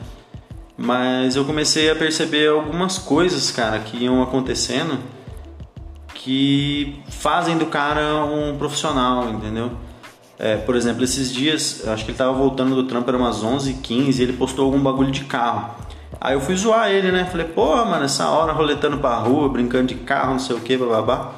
Mas 0.78 1.36
eu 1.36 1.44
comecei 1.44 1.90
a 1.90 1.96
perceber 1.96 2.50
algumas 2.50 2.98
coisas, 2.98 3.52
cara, 3.52 3.80
que 3.80 3.98
iam 3.98 4.22
acontecendo 4.22 5.00
que 6.14 7.02
fazem 7.10 7.58
do 7.58 7.66
cara 7.68 8.26
um 8.26 8.58
profissional, 8.58 9.30
entendeu? 9.30 9.72
É, 10.38 10.58
por 10.58 10.76
exemplo, 10.76 11.04
esses 11.04 11.34
dias, 11.34 11.88
acho 11.88 12.04
que 12.06 12.12
ele 12.12 12.18
tava 12.18 12.34
voltando 12.34 12.76
do 12.76 12.84
trampo, 12.84 13.10
era 13.10 13.18
umas 13.18 13.44
11h15 13.44 14.20
e 14.20 14.24
ele 14.24 14.34
postou 14.34 14.66
algum 14.66 14.80
bagulho 14.80 15.12
de 15.12 15.24
carro. 15.26 15.76
Aí 16.20 16.34
eu 16.34 16.42
fui 16.42 16.56
zoar 16.56 16.90
ele, 16.90 17.12
né? 17.12 17.26
Falei, 17.26 17.48
pô, 17.48 17.76
mano, 17.86 18.04
essa 18.04 18.28
hora 18.30 18.52
roletando 18.52 18.98
pra 18.98 19.16
rua, 19.16 19.48
brincando 19.48 19.88
de 19.88 19.96
carro, 19.96 20.32
não 20.32 20.40
sei 20.40 20.56
o 20.56 20.60
que, 20.60 20.78
babá. 20.78 21.32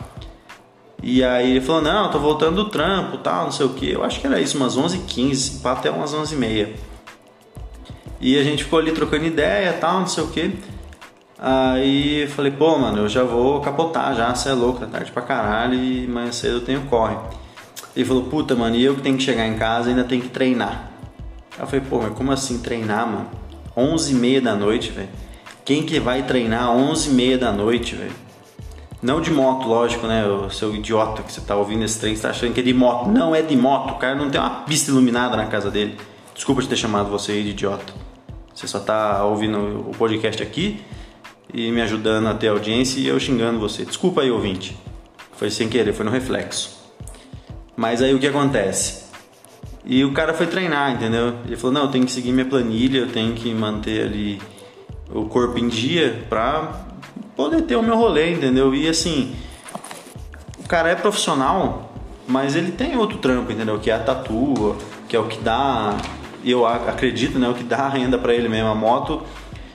E 1.01 1.23
aí 1.23 1.51
ele 1.51 1.61
falou, 1.61 1.81
não, 1.81 2.11
tô 2.11 2.19
voltando 2.19 2.63
do 2.63 2.69
trampo, 2.69 3.17
tal, 3.17 3.45
não 3.45 3.51
sei 3.51 3.65
o 3.65 3.69
que. 3.69 3.91
Eu 3.91 4.03
acho 4.03 4.19
que 4.19 4.27
era 4.27 4.39
isso, 4.39 4.55
umas 4.57 4.77
11h15, 4.77 5.65
até 5.65 5.89
umas 5.89 6.13
11h30. 6.13 6.69
E 8.19 8.37
a 8.37 8.43
gente 8.43 8.63
ficou 8.63 8.77
ali 8.77 8.91
trocando 8.91 9.25
ideia, 9.25 9.73
tal, 9.73 10.01
não 10.01 10.07
sei 10.07 10.23
o 10.23 10.27
que. 10.27 10.55
Aí 11.39 12.27
falei, 12.27 12.51
pô, 12.51 12.77
mano, 12.77 12.99
eu 12.99 13.09
já 13.09 13.23
vou 13.23 13.59
capotar 13.61 14.15
já, 14.15 14.33
você 14.33 14.49
é 14.49 14.53
louco, 14.53 14.79
tá 14.79 14.85
tarde 14.85 15.11
pra 15.11 15.23
caralho 15.23 15.73
e 15.73 16.05
mais 16.07 16.35
cedo 16.35 16.57
eu 16.57 16.61
tenho 16.61 16.81
corre. 16.81 17.15
Ele 17.95 18.05
falou, 18.05 18.23
puta, 18.25 18.53
mano, 18.53 18.75
e 18.75 18.83
eu 18.83 18.93
que 18.93 19.01
tenho 19.01 19.17
que 19.17 19.23
chegar 19.23 19.47
em 19.47 19.55
casa 19.57 19.89
ainda 19.89 20.03
tenho 20.03 20.21
que 20.21 20.29
treinar. 20.29 20.91
Aí 21.57 21.63
eu 21.63 21.67
falei, 21.67 21.83
pô, 21.89 21.99
mas 21.99 22.13
como 22.13 22.31
assim 22.31 22.59
treinar, 22.59 23.07
mano? 23.07 23.27
11 23.75 24.11
e 24.11 24.15
meia 24.15 24.39
da 24.39 24.53
noite, 24.53 24.91
velho. 24.91 25.09
Quem 25.65 25.83
que 25.83 25.99
vai 25.99 26.21
treinar 26.23 26.69
11 26.69 27.09
e 27.09 27.13
meia 27.13 27.37
da 27.39 27.51
noite, 27.51 27.95
velho? 27.95 28.13
Não 29.01 29.19
de 29.19 29.31
moto, 29.31 29.67
lógico, 29.67 30.05
né? 30.05 30.27
O 30.27 30.49
seu 30.51 30.75
idiota 30.75 31.23
que 31.23 31.31
você 31.31 31.41
tá 31.41 31.55
ouvindo 31.55 31.83
esse 31.83 31.99
trem, 31.99 32.15
você 32.15 32.21
tá 32.21 32.29
achando 32.29 32.53
que 32.53 32.59
é 32.59 32.63
de 32.63 32.73
moto. 32.73 33.09
Não 33.09 33.33
é 33.33 33.41
de 33.41 33.55
moto, 33.57 33.93
o 33.93 33.97
cara 33.97 34.13
não 34.13 34.29
tem 34.29 34.39
uma 34.39 34.61
pista 34.63 34.91
iluminada 34.91 35.35
na 35.35 35.47
casa 35.47 35.71
dele. 35.71 35.97
Desculpa 36.35 36.61
de 36.61 36.67
ter 36.67 36.75
chamado 36.75 37.09
você 37.09 37.31
aí 37.31 37.43
de 37.43 37.49
idiota. 37.49 37.93
Você 38.53 38.67
só 38.67 38.79
tá 38.79 39.25
ouvindo 39.25 39.89
o 39.89 39.91
podcast 39.97 40.43
aqui 40.43 40.81
e 41.51 41.71
me 41.71 41.81
ajudando 41.81 42.27
a 42.27 42.35
ter 42.35 42.49
audiência 42.49 42.99
e 42.99 43.07
eu 43.07 43.19
xingando 43.19 43.59
você. 43.59 43.83
Desculpa 43.83 44.21
aí, 44.21 44.29
ouvinte. 44.29 44.77
Foi 45.33 45.49
sem 45.49 45.67
querer, 45.67 45.93
foi 45.93 46.05
no 46.05 46.11
reflexo. 46.11 46.79
Mas 47.75 48.03
aí 48.03 48.13
o 48.13 48.19
que 48.19 48.27
acontece? 48.27 49.05
E 49.83 50.05
o 50.05 50.13
cara 50.13 50.33
foi 50.35 50.45
treinar, 50.45 50.91
entendeu? 50.91 51.37
Ele 51.43 51.55
falou: 51.55 51.73
"Não, 51.73 51.81
eu 51.83 51.87
tenho 51.87 52.05
que 52.05 52.11
seguir 52.11 52.31
minha 52.31 52.45
planilha, 52.45 52.99
eu 52.99 53.07
tenho 53.07 53.33
que 53.33 53.51
manter 53.51 54.05
ali 54.05 54.39
o 55.09 55.25
corpo 55.25 55.57
em 55.57 55.67
dia 55.67 56.23
pra 56.29 56.90
poder 57.41 57.63
ter 57.63 57.75
o 57.75 57.81
meu 57.81 57.97
rolê, 57.97 58.33
entendeu? 58.33 58.75
E 58.75 58.87
assim, 58.87 59.33
o 60.63 60.67
cara 60.67 60.89
é 60.89 60.95
profissional, 60.95 61.91
mas 62.27 62.55
ele 62.55 62.71
tem 62.71 62.95
outro 62.95 63.17
trampo, 63.17 63.51
entendeu? 63.51 63.79
Que 63.79 63.89
é 63.89 63.95
a 63.95 63.99
tatu, 63.99 64.75
que 65.07 65.15
é 65.15 65.19
o 65.19 65.25
que 65.25 65.39
dá, 65.39 65.97
eu 66.45 66.67
acredito, 66.67 67.39
né, 67.39 67.49
o 67.49 67.55
que 67.55 67.63
dá 67.63 67.89
renda 67.89 68.19
para 68.19 68.31
ele 68.31 68.47
mesmo 68.47 68.69
a 68.69 68.75
moto. 68.75 69.23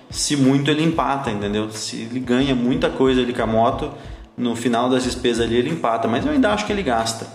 Se 0.08 0.36
muito 0.36 0.70
ele 0.70 0.84
empata, 0.84 1.28
entendeu? 1.28 1.68
Se 1.72 2.02
ele 2.02 2.20
ganha 2.20 2.54
muita 2.54 2.88
coisa 2.88 3.20
ali 3.20 3.34
com 3.34 3.42
a 3.42 3.46
moto, 3.46 3.90
no 4.38 4.54
final 4.54 4.88
das 4.88 5.02
despesas 5.02 5.44
ali 5.44 5.56
ele 5.56 5.70
empata, 5.70 6.06
mas 6.06 6.24
eu 6.24 6.30
ainda 6.30 6.52
acho 6.52 6.64
que 6.66 6.72
ele 6.72 6.84
gasta. 6.84 7.26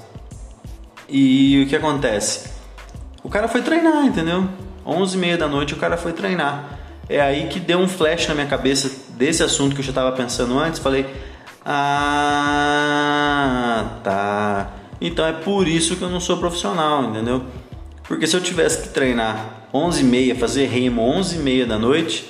E 1.09 1.61
o 1.65 1.67
que 1.67 1.75
acontece? 1.75 2.49
O 3.21 3.27
cara 3.27 3.49
foi 3.49 3.61
treinar, 3.61 4.05
entendeu? 4.05 4.47
11 4.85 5.17
e 5.17 5.19
meia 5.19 5.37
da 5.37 5.49
noite 5.49 5.73
o 5.73 5.77
cara 5.77 5.97
foi 5.97 6.13
treinar. 6.13 6.79
É 7.09 7.19
aí 7.19 7.47
que 7.49 7.59
deu 7.59 7.79
um 7.79 7.87
flash 7.89 8.29
na 8.29 8.33
minha 8.33 8.47
cabeça 8.47 9.00
desse 9.17 9.43
assunto 9.43 9.73
que 9.75 9.81
eu 9.81 9.85
já 9.85 9.91
estava 9.91 10.11
pensando 10.11 10.57
antes. 10.57 10.79
Falei, 10.79 11.05
ah, 11.65 12.41
tá. 14.03 14.73
Então 14.99 15.25
é 15.25 15.31
por 15.33 15.67
isso 15.67 15.95
que 15.95 16.01
eu 16.01 16.09
não 16.09 16.19
sou 16.19 16.37
profissional, 16.37 17.05
entendeu? 17.05 17.43
Porque 18.03 18.27
se 18.27 18.35
eu 18.35 18.41
tivesse 18.41 18.81
que 18.83 18.89
treinar 18.89 19.67
11 19.73 20.01
e 20.01 20.03
meia, 20.03 20.35
fazer 20.35 20.65
remo 20.65 21.01
11 21.01 21.35
e 21.35 21.39
meia 21.39 21.65
da 21.65 21.79
noite, 21.79 22.29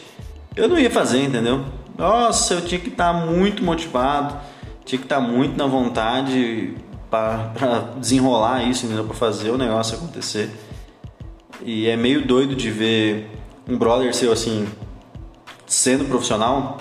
eu 0.56 0.70
não 0.70 0.78
ia 0.80 0.92
fazer, 0.92 1.24
entendeu? 1.24 1.66
Nossa, 1.98 2.54
eu 2.56 2.62
tinha 2.62 2.80
que 2.80 2.90
estar 2.90 3.14
tá 3.14 3.26
muito 3.26 3.64
motivado, 3.64 4.38
tinha 4.86 5.00
que 5.00 5.06
estar 5.06 5.22
tá 5.22 5.22
muito 5.22 5.58
na 5.58 5.66
vontade 5.66 6.76
para 7.10 7.94
desenrolar 7.98 8.64
isso, 8.64 8.86
entendeu? 8.86 9.06
Para 9.06 9.16
fazer 9.16 9.50
o 9.50 9.58
negócio 9.58 9.98
acontecer. 9.98 10.50
E 11.64 11.88
é 11.88 11.96
meio 11.96 12.26
doido 12.26 12.56
de 12.56 12.72
ver 12.72 13.30
um 13.68 13.78
brother 13.78 14.14
seu 14.14 14.32
assim, 14.32 14.68
sendo 15.82 16.06
profissional, 16.06 16.78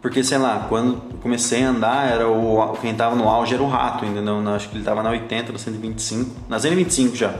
porque 0.00 0.22
sei 0.22 0.38
lá, 0.38 0.66
quando 0.68 1.00
comecei 1.20 1.64
a 1.64 1.70
andar, 1.70 2.08
era 2.08 2.28
o 2.28 2.76
quem 2.80 2.94
tava 2.94 3.16
no 3.16 3.28
auge 3.28 3.54
era 3.54 3.62
o 3.62 3.68
rato, 3.68 4.04
ainda 4.04 4.20
não, 4.20 4.54
acho 4.54 4.68
que 4.68 4.76
ele 4.76 4.84
tava 4.84 5.02
na 5.02 5.10
80, 5.10 5.52
na 5.52 5.58
125, 5.58 6.30
na 6.48 6.60
125 6.60 7.16
já. 7.16 7.34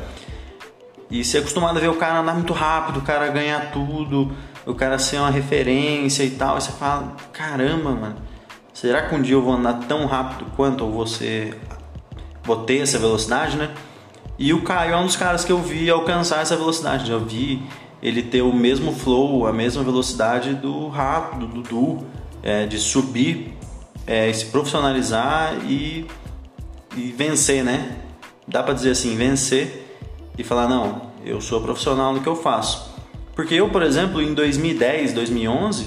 E 1.08 1.24
ser 1.24 1.38
acostumado 1.38 1.76
a 1.76 1.80
ver 1.80 1.88
o 1.88 1.94
cara 1.94 2.18
andar 2.18 2.34
muito 2.34 2.52
rápido, 2.52 2.98
o 2.98 3.02
cara 3.02 3.28
ganhar 3.28 3.70
tudo, 3.70 4.32
o 4.66 4.74
cara 4.74 4.98
ser 4.98 5.18
uma 5.18 5.30
referência 5.30 6.24
e 6.24 6.30
tal, 6.30 6.58
e 6.58 6.60
você 6.60 6.72
fala, 6.72 7.14
caramba, 7.32 7.92
mano, 7.92 8.16
será 8.72 9.02
que 9.02 9.14
um 9.14 9.22
dia 9.22 9.36
eu 9.36 9.42
vou 9.42 9.54
andar 9.54 9.74
tão 9.86 10.06
rápido 10.06 10.46
quanto 10.56 10.90
você 10.90 11.54
vou 12.42 12.64
ter 12.64 12.78
essa 12.78 12.98
velocidade, 12.98 13.56
né? 13.56 13.70
E 14.36 14.52
o 14.52 14.62
Caio 14.62 14.94
é 14.94 14.96
um 14.96 15.06
dos 15.06 15.14
caras 15.14 15.44
que 15.44 15.52
eu 15.52 15.58
vi 15.58 15.88
alcançar 15.88 16.40
essa 16.40 16.56
velocidade. 16.56 17.08
Eu 17.08 17.20
vi 17.20 17.62
ele 18.02 18.22
ter 18.22 18.42
o 18.42 18.52
mesmo 18.52 18.92
flow, 18.92 19.46
a 19.46 19.52
mesma 19.52 19.82
velocidade 19.84 20.54
do 20.54 20.88
Rato, 20.88 21.38
do 21.38 21.46
Dudu, 21.46 22.04
é, 22.42 22.66
de 22.66 22.78
subir, 22.78 23.56
é, 24.06 24.32
se 24.32 24.46
profissionalizar 24.46 25.54
e, 25.68 26.04
e 26.96 27.14
vencer, 27.16 27.62
né? 27.62 27.98
Dá 28.46 28.62
para 28.62 28.74
dizer 28.74 28.90
assim, 28.90 29.16
vencer 29.16 29.96
e 30.36 30.42
falar 30.42 30.68
não, 30.68 31.12
eu 31.24 31.40
sou 31.40 31.60
profissional 31.60 32.12
no 32.12 32.20
que 32.20 32.28
eu 32.28 32.34
faço. 32.34 32.90
Porque 33.36 33.54
eu, 33.54 33.68
por 33.68 33.82
exemplo, 33.82 34.20
em 34.20 34.34
2010, 34.34 35.12
2011, 35.12 35.86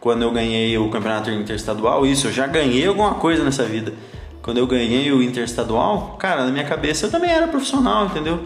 quando 0.00 0.22
eu 0.22 0.32
ganhei 0.32 0.76
o 0.76 0.90
campeonato 0.90 1.30
interestadual, 1.30 2.04
isso, 2.04 2.26
eu 2.26 2.32
já 2.32 2.46
ganhei 2.46 2.86
alguma 2.86 3.14
coisa 3.14 3.44
nessa 3.44 3.64
vida. 3.64 3.94
Quando 4.42 4.58
eu 4.58 4.66
ganhei 4.66 5.12
o 5.12 5.22
interestadual, 5.22 6.16
cara, 6.18 6.44
na 6.44 6.50
minha 6.50 6.64
cabeça 6.64 7.06
eu 7.06 7.10
também 7.10 7.30
era 7.30 7.46
profissional, 7.46 8.06
entendeu? 8.06 8.40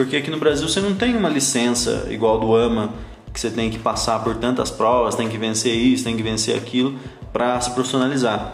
Porque 0.00 0.16
aqui 0.16 0.30
no 0.30 0.38
Brasil 0.38 0.66
você 0.66 0.80
não 0.80 0.94
tem 0.94 1.14
uma 1.14 1.28
licença 1.28 2.06
igual 2.08 2.40
do 2.40 2.56
AMA, 2.56 2.88
que 3.34 3.38
você 3.38 3.50
tem 3.50 3.68
que 3.68 3.78
passar 3.78 4.24
por 4.24 4.34
tantas 4.36 4.70
provas, 4.70 5.14
tem 5.14 5.28
que 5.28 5.36
vencer 5.36 5.74
isso, 5.74 6.04
tem 6.04 6.16
que 6.16 6.22
vencer 6.22 6.56
aquilo 6.56 6.98
para 7.34 7.60
se 7.60 7.70
profissionalizar. 7.72 8.50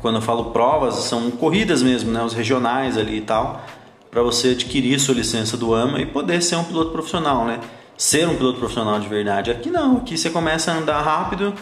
quando 0.00 0.14
eu 0.14 0.22
falo 0.22 0.52
provas, 0.52 0.94
são 0.94 1.28
corridas 1.32 1.82
mesmo, 1.82 2.12
né, 2.12 2.22
os 2.22 2.34
regionais 2.34 2.96
ali 2.96 3.16
e 3.16 3.20
tal, 3.22 3.64
para 4.12 4.22
você 4.22 4.50
adquirir 4.50 5.00
sua 5.00 5.16
licença 5.16 5.56
do 5.56 5.74
AMA 5.74 6.00
e 6.00 6.06
poder 6.06 6.40
ser 6.40 6.54
um 6.54 6.62
piloto 6.62 6.92
profissional, 6.92 7.44
né? 7.44 7.58
Ser 7.96 8.28
um 8.28 8.36
piloto 8.36 8.60
profissional 8.60 9.00
de 9.00 9.08
verdade. 9.08 9.50
Aqui 9.50 9.70
não, 9.70 9.96
aqui 9.96 10.16
você 10.16 10.30
começa 10.30 10.70
a 10.70 10.76
andar 10.76 11.00
rápido, 11.00 11.52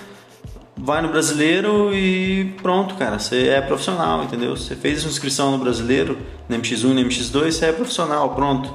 vai 0.76 1.02
no 1.02 1.08
brasileiro 1.08 1.94
e 1.94 2.54
pronto, 2.62 2.94
cara, 2.94 3.18
você 3.18 3.48
é 3.48 3.60
profissional, 3.60 4.24
entendeu? 4.24 4.56
Você 4.56 4.74
fez 4.74 5.04
inscrição 5.04 5.52
no 5.52 5.58
brasileiro, 5.58 6.18
no 6.48 6.56
MX1 6.56 6.84
no 6.84 7.00
MX2, 7.00 7.52
você 7.52 7.66
é 7.66 7.72
profissional, 7.72 8.34
pronto. 8.34 8.74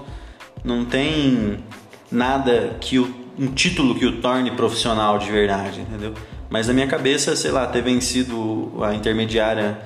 Não 0.63 0.85
tem 0.85 1.63
nada 2.11 2.77
que 2.79 2.99
o, 2.99 3.13
um 3.37 3.47
título 3.47 3.95
que 3.95 4.05
o 4.05 4.21
torne 4.21 4.51
profissional 4.51 5.17
de 5.17 5.31
verdade, 5.31 5.81
entendeu? 5.81 6.13
Mas 6.49 6.67
na 6.67 6.73
minha 6.73 6.87
cabeça, 6.87 7.35
sei 7.35 7.51
lá, 7.51 7.67
ter 7.67 7.81
vencido 7.81 8.71
a 8.81 8.93
intermediária 8.93 9.77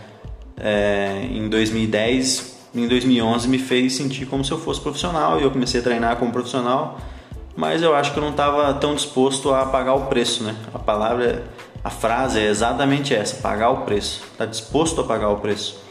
é, 0.58 1.28
em 1.32 1.50
2010, 1.50 2.70
em 2.76 2.88
2011 2.88 3.48
me 3.48 3.58
fez 3.58 3.96
sentir 3.96 4.26
como 4.26 4.46
se 4.46 4.52
eu 4.52 4.60
fosse 4.60 4.80
profissional 4.80 5.40
e 5.40 5.44
eu 5.44 5.52
comecei 5.52 5.80
a 5.80 5.84
treinar 5.84 6.16
como 6.18 6.32
profissional, 6.32 7.00
mas 7.56 7.82
eu 7.82 7.96
acho 7.96 8.14
que 8.14 8.20
eu 8.20 8.24
não 8.24 8.30
estava 8.30 8.74
tão 8.76 8.96
disposto 8.96 9.54
a 9.54 9.66
pagar 9.66 9.96
o 9.96 10.06
preço, 10.06 10.44
né? 10.44 10.56
A 10.74 10.80
palavra 10.80 11.44
a 11.84 11.90
frase 11.90 12.40
é 12.40 12.48
exatamente 12.48 13.14
essa: 13.14 13.36
pagar 13.38 13.70
o 13.70 13.78
preço. 13.82 14.22
Tá 14.38 14.46
disposto 14.46 15.02
a 15.02 15.04
pagar 15.04 15.30
o 15.30 15.38
preço. 15.38 15.82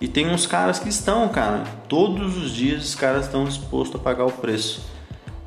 E 0.00 0.08
tem 0.08 0.28
uns 0.28 0.46
caras 0.46 0.78
que 0.78 0.88
estão, 0.88 1.28
cara. 1.28 1.64
Todos 1.88 2.36
os 2.36 2.52
dias 2.52 2.84
os 2.84 2.94
caras 2.94 3.26
estão 3.26 3.44
dispostos 3.44 4.00
a 4.00 4.02
pagar 4.02 4.26
o 4.26 4.32
preço. 4.32 4.84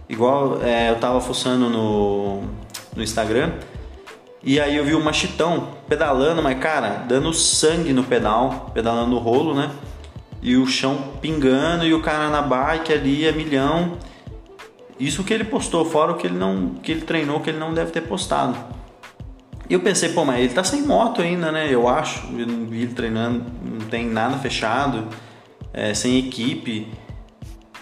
Igual 0.08 0.62
é, 0.62 0.92
eu 0.92 0.96
tava 1.00 1.20
fuçando 1.20 1.70
no, 1.70 2.44
no 2.96 3.04
Instagram 3.04 3.52
e 4.48 4.60
aí 4.60 4.76
eu 4.78 4.86
vi 4.86 4.94
o 4.94 5.04
Machitão 5.04 5.70
pedalando, 5.90 6.44
mas 6.44 6.60
cara, 6.60 7.04
dando 7.08 7.34
sangue 7.34 7.92
no 7.92 8.04
pedal, 8.04 8.70
pedalando 8.76 9.10
no 9.10 9.18
rolo, 9.18 9.56
né? 9.56 9.72
E 10.40 10.56
o 10.56 10.68
chão 10.68 11.14
pingando 11.20 11.84
e 11.84 11.96
o 11.96 12.02
cara 12.04 12.30
na 12.30 12.44
bike 12.44 12.94
ali 12.94 13.28
a 13.28 13.32
milhão. 13.32 13.98
Isso 15.00 15.24
que 15.24 15.34
ele 15.34 15.44
postou, 15.44 15.84
fora 15.84 16.12
o 16.12 16.16
que 16.16 16.28
ele 16.28 16.38
não 16.38 16.76
que 16.76 16.92
ele 16.92 17.02
treinou, 17.02 17.40
que 17.40 17.50
ele 17.50 17.58
não 17.58 17.74
deve 17.74 17.90
ter 17.90 18.02
postado. 18.02 18.56
E 19.70 19.74
eu 19.74 19.80
pensei, 19.80 20.10
pô, 20.10 20.24
mas 20.24 20.40
ele 20.40 20.54
tá 20.54 20.64
sem 20.64 20.84
moto 20.84 21.22
ainda, 21.22 21.52
né? 21.52 21.68
Eu 21.72 21.88
acho. 21.88 22.28
Eu 22.38 22.46
não 22.46 22.66
vi 22.66 22.84
ele 22.84 22.94
treinando, 22.94 23.46
não 23.64 23.88
tem 23.88 24.08
nada 24.08 24.38
fechado, 24.38 25.08
é, 25.74 25.94
sem 25.94 26.20
equipe. 26.20 26.88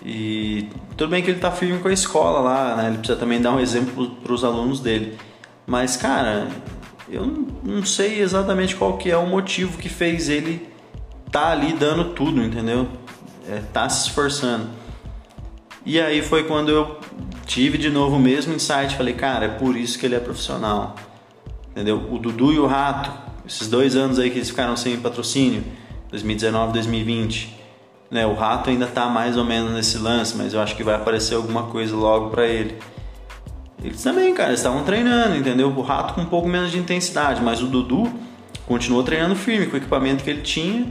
E 0.05 0.69
tudo 0.97 1.09
bem 1.09 1.23
que 1.23 1.31
ele 1.31 1.39
tá 1.39 1.51
firme 1.51 1.79
com 1.79 1.87
a 1.87 1.93
escola 1.93 2.39
lá, 2.39 2.75
né? 2.75 2.87
Ele 2.87 2.97
precisa 2.97 3.19
também 3.19 3.41
dar 3.41 3.51
um 3.51 3.59
exemplo 3.59 4.11
para 4.23 4.33
os 4.33 4.43
alunos 4.43 4.79
dele. 4.79 5.17
Mas, 5.65 5.95
cara, 5.95 6.47
eu 7.09 7.25
não 7.63 7.85
sei 7.85 8.21
exatamente 8.21 8.75
qual 8.75 8.97
que 8.97 9.09
é 9.09 9.17
o 9.17 9.25
motivo 9.25 9.77
que 9.77 9.89
fez 9.89 10.29
ele 10.29 10.67
tá 11.31 11.51
ali 11.51 11.73
dando 11.73 12.13
tudo, 12.13 12.43
entendeu? 12.43 12.87
É, 13.49 13.61
tá 13.71 13.89
se 13.89 14.07
esforçando. 14.07 14.69
E 15.85 15.99
aí 15.99 16.21
foi 16.21 16.45
quando 16.45 16.69
eu 16.69 16.99
tive 17.45 17.77
de 17.77 17.89
novo 17.89 18.15
o 18.15 18.19
mesmo 18.19 18.53
insight. 18.53 18.95
Falei, 18.95 19.13
cara, 19.13 19.45
é 19.45 19.49
por 19.49 19.75
isso 19.75 19.99
que 19.99 20.05
ele 20.05 20.15
é 20.15 20.19
profissional. 20.19 20.95
Entendeu? 21.73 22.07
O 22.11 22.19
Dudu 22.19 22.53
e 22.53 22.59
o 22.59 22.67
Rato, 22.67 23.11
esses 23.47 23.67
dois 23.67 23.95
anos 23.95 24.19
aí 24.19 24.29
que 24.29 24.37
eles 24.37 24.49
ficaram 24.49 24.77
sem 24.77 24.95
patrocínio, 24.97 25.63
2019, 26.11 26.71
2020. 26.73 27.59
Né? 28.11 28.27
O 28.27 28.35
Rato 28.35 28.69
ainda 28.69 28.85
tá 28.85 29.07
mais 29.07 29.35
ou 29.35 29.43
menos 29.43 29.73
nesse 29.73 29.97
lance, 29.97 30.37
mas 30.37 30.53
eu 30.53 30.61
acho 30.61 30.75
que 30.75 30.83
vai 30.83 30.93
aparecer 30.93 31.33
alguma 31.33 31.63
coisa 31.63 31.95
logo 31.95 32.29
para 32.29 32.45
ele. 32.45 32.77
Eles 33.83 34.01
também, 34.03 34.31
cara, 34.35 34.53
estavam 34.53 34.83
treinando, 34.83 35.35
entendeu? 35.35 35.67
O 35.67 35.81
Rato 35.81 36.13
com 36.13 36.21
um 36.21 36.25
pouco 36.25 36.47
menos 36.47 36.71
de 36.71 36.77
intensidade, 36.77 37.41
mas 37.41 37.61
o 37.61 37.65
Dudu 37.65 38.09
continuou 38.67 39.03
treinando 39.03 39.35
firme 39.35 39.65
com 39.65 39.73
o 39.73 39.77
equipamento 39.77 40.23
que 40.23 40.29
ele 40.29 40.41
tinha. 40.41 40.85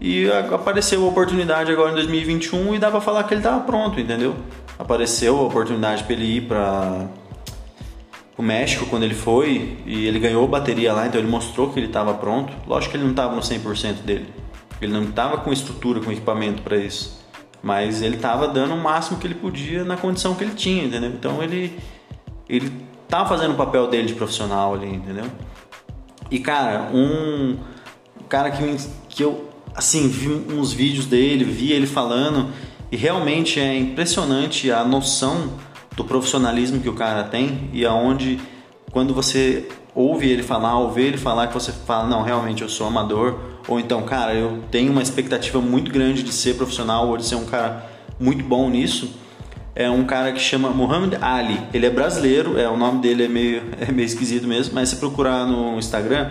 E 0.00 0.30
apareceu 0.30 1.04
a 1.04 1.08
oportunidade 1.08 1.72
agora 1.72 1.90
em 1.90 1.94
2021 1.94 2.76
e 2.76 2.78
dá 2.78 2.88
pra 2.88 3.00
falar 3.00 3.24
que 3.24 3.34
ele 3.34 3.42
tava 3.42 3.60
pronto, 3.64 3.98
entendeu? 3.98 4.36
Apareceu 4.78 5.36
a 5.36 5.42
oportunidade 5.42 6.04
para 6.04 6.12
ele 6.12 6.36
ir 6.36 6.42
para 6.42 7.08
o 8.38 8.42
México 8.42 8.86
quando 8.86 9.02
ele 9.02 9.16
foi 9.16 9.76
e 9.84 10.06
ele 10.06 10.20
ganhou 10.20 10.46
bateria 10.46 10.92
lá, 10.92 11.08
então 11.08 11.20
ele 11.20 11.28
mostrou 11.28 11.72
que 11.72 11.78
ele 11.80 11.88
estava 11.88 12.14
pronto. 12.14 12.52
Lógico 12.68 12.92
que 12.92 12.96
ele 12.96 13.04
não 13.04 13.10
estava 13.10 13.34
no 13.34 13.42
100% 13.42 14.02
dele. 14.02 14.32
Ele 14.80 14.92
não 14.92 15.02
estava 15.02 15.38
com 15.38 15.52
estrutura, 15.52 16.00
com 16.00 16.12
equipamento 16.12 16.62
para 16.62 16.76
isso. 16.76 17.18
Mas 17.60 18.00
ele 18.00 18.14
estava 18.14 18.46
dando 18.46 18.74
o 18.74 18.78
máximo 18.78 19.18
que 19.18 19.26
ele 19.26 19.34
podia 19.34 19.82
na 19.82 19.96
condição 19.96 20.36
que 20.36 20.44
ele 20.44 20.54
tinha, 20.54 20.84
entendeu? 20.84 21.10
Então 21.10 21.42
ele 21.42 21.76
ele 22.48 22.72
tava 23.08 23.28
fazendo 23.28 23.54
o 23.54 23.56
papel 23.56 23.88
dele 23.88 24.06
de 24.06 24.14
profissional 24.14 24.72
ali, 24.72 24.88
entendeu? 24.88 25.24
E 26.30 26.38
cara, 26.38 26.90
um 26.94 27.58
cara 28.28 28.52
que, 28.52 28.76
que 29.08 29.24
eu 29.24 29.48
assim 29.74 30.06
vi 30.06 30.28
uns 30.28 30.72
vídeos 30.72 31.06
dele, 31.06 31.44
vi 31.44 31.72
ele 31.72 31.88
falando 31.88 32.50
e 32.90 32.96
realmente 32.96 33.58
é 33.58 33.76
impressionante 33.76 34.70
a 34.70 34.84
noção 34.84 35.54
do 35.98 36.04
profissionalismo 36.04 36.80
que 36.80 36.88
o 36.88 36.94
cara 36.94 37.24
tem 37.24 37.68
e 37.72 37.84
aonde 37.84 38.38
quando 38.92 39.12
você 39.12 39.68
ouve 39.92 40.30
ele 40.30 40.44
falar, 40.44 40.78
ou 40.78 40.92
vê 40.92 41.02
ele 41.02 41.18
falar 41.18 41.48
que 41.48 41.54
você 41.54 41.72
fala, 41.72 42.08
não, 42.08 42.22
realmente 42.22 42.62
eu 42.62 42.68
sou 42.68 42.86
amador, 42.86 43.36
ou 43.66 43.80
então, 43.80 44.02
cara, 44.02 44.32
eu 44.32 44.62
tenho 44.70 44.92
uma 44.92 45.02
expectativa 45.02 45.60
muito 45.60 45.90
grande 45.90 46.22
de 46.22 46.32
ser 46.32 46.54
profissional 46.54 47.08
ou 47.08 47.16
de 47.16 47.24
ser 47.26 47.34
um 47.34 47.44
cara 47.44 47.84
muito 48.18 48.44
bom 48.44 48.70
nisso. 48.70 49.12
É 49.74 49.90
um 49.90 50.04
cara 50.04 50.30
que 50.30 50.38
chama 50.38 50.70
Muhammad 50.70 51.14
Ali. 51.20 51.60
Ele 51.74 51.86
é 51.86 51.90
brasileiro, 51.90 52.56
é 52.56 52.68
o 52.68 52.76
nome 52.76 53.00
dele 53.00 53.24
é 53.24 53.28
meio 53.28 53.62
é 53.80 53.90
meio 53.90 54.06
esquisito 54.06 54.46
mesmo, 54.46 54.74
mas 54.74 54.90
se 54.90 54.96
procurar 54.96 55.44
no 55.46 55.78
Instagram, 55.78 56.30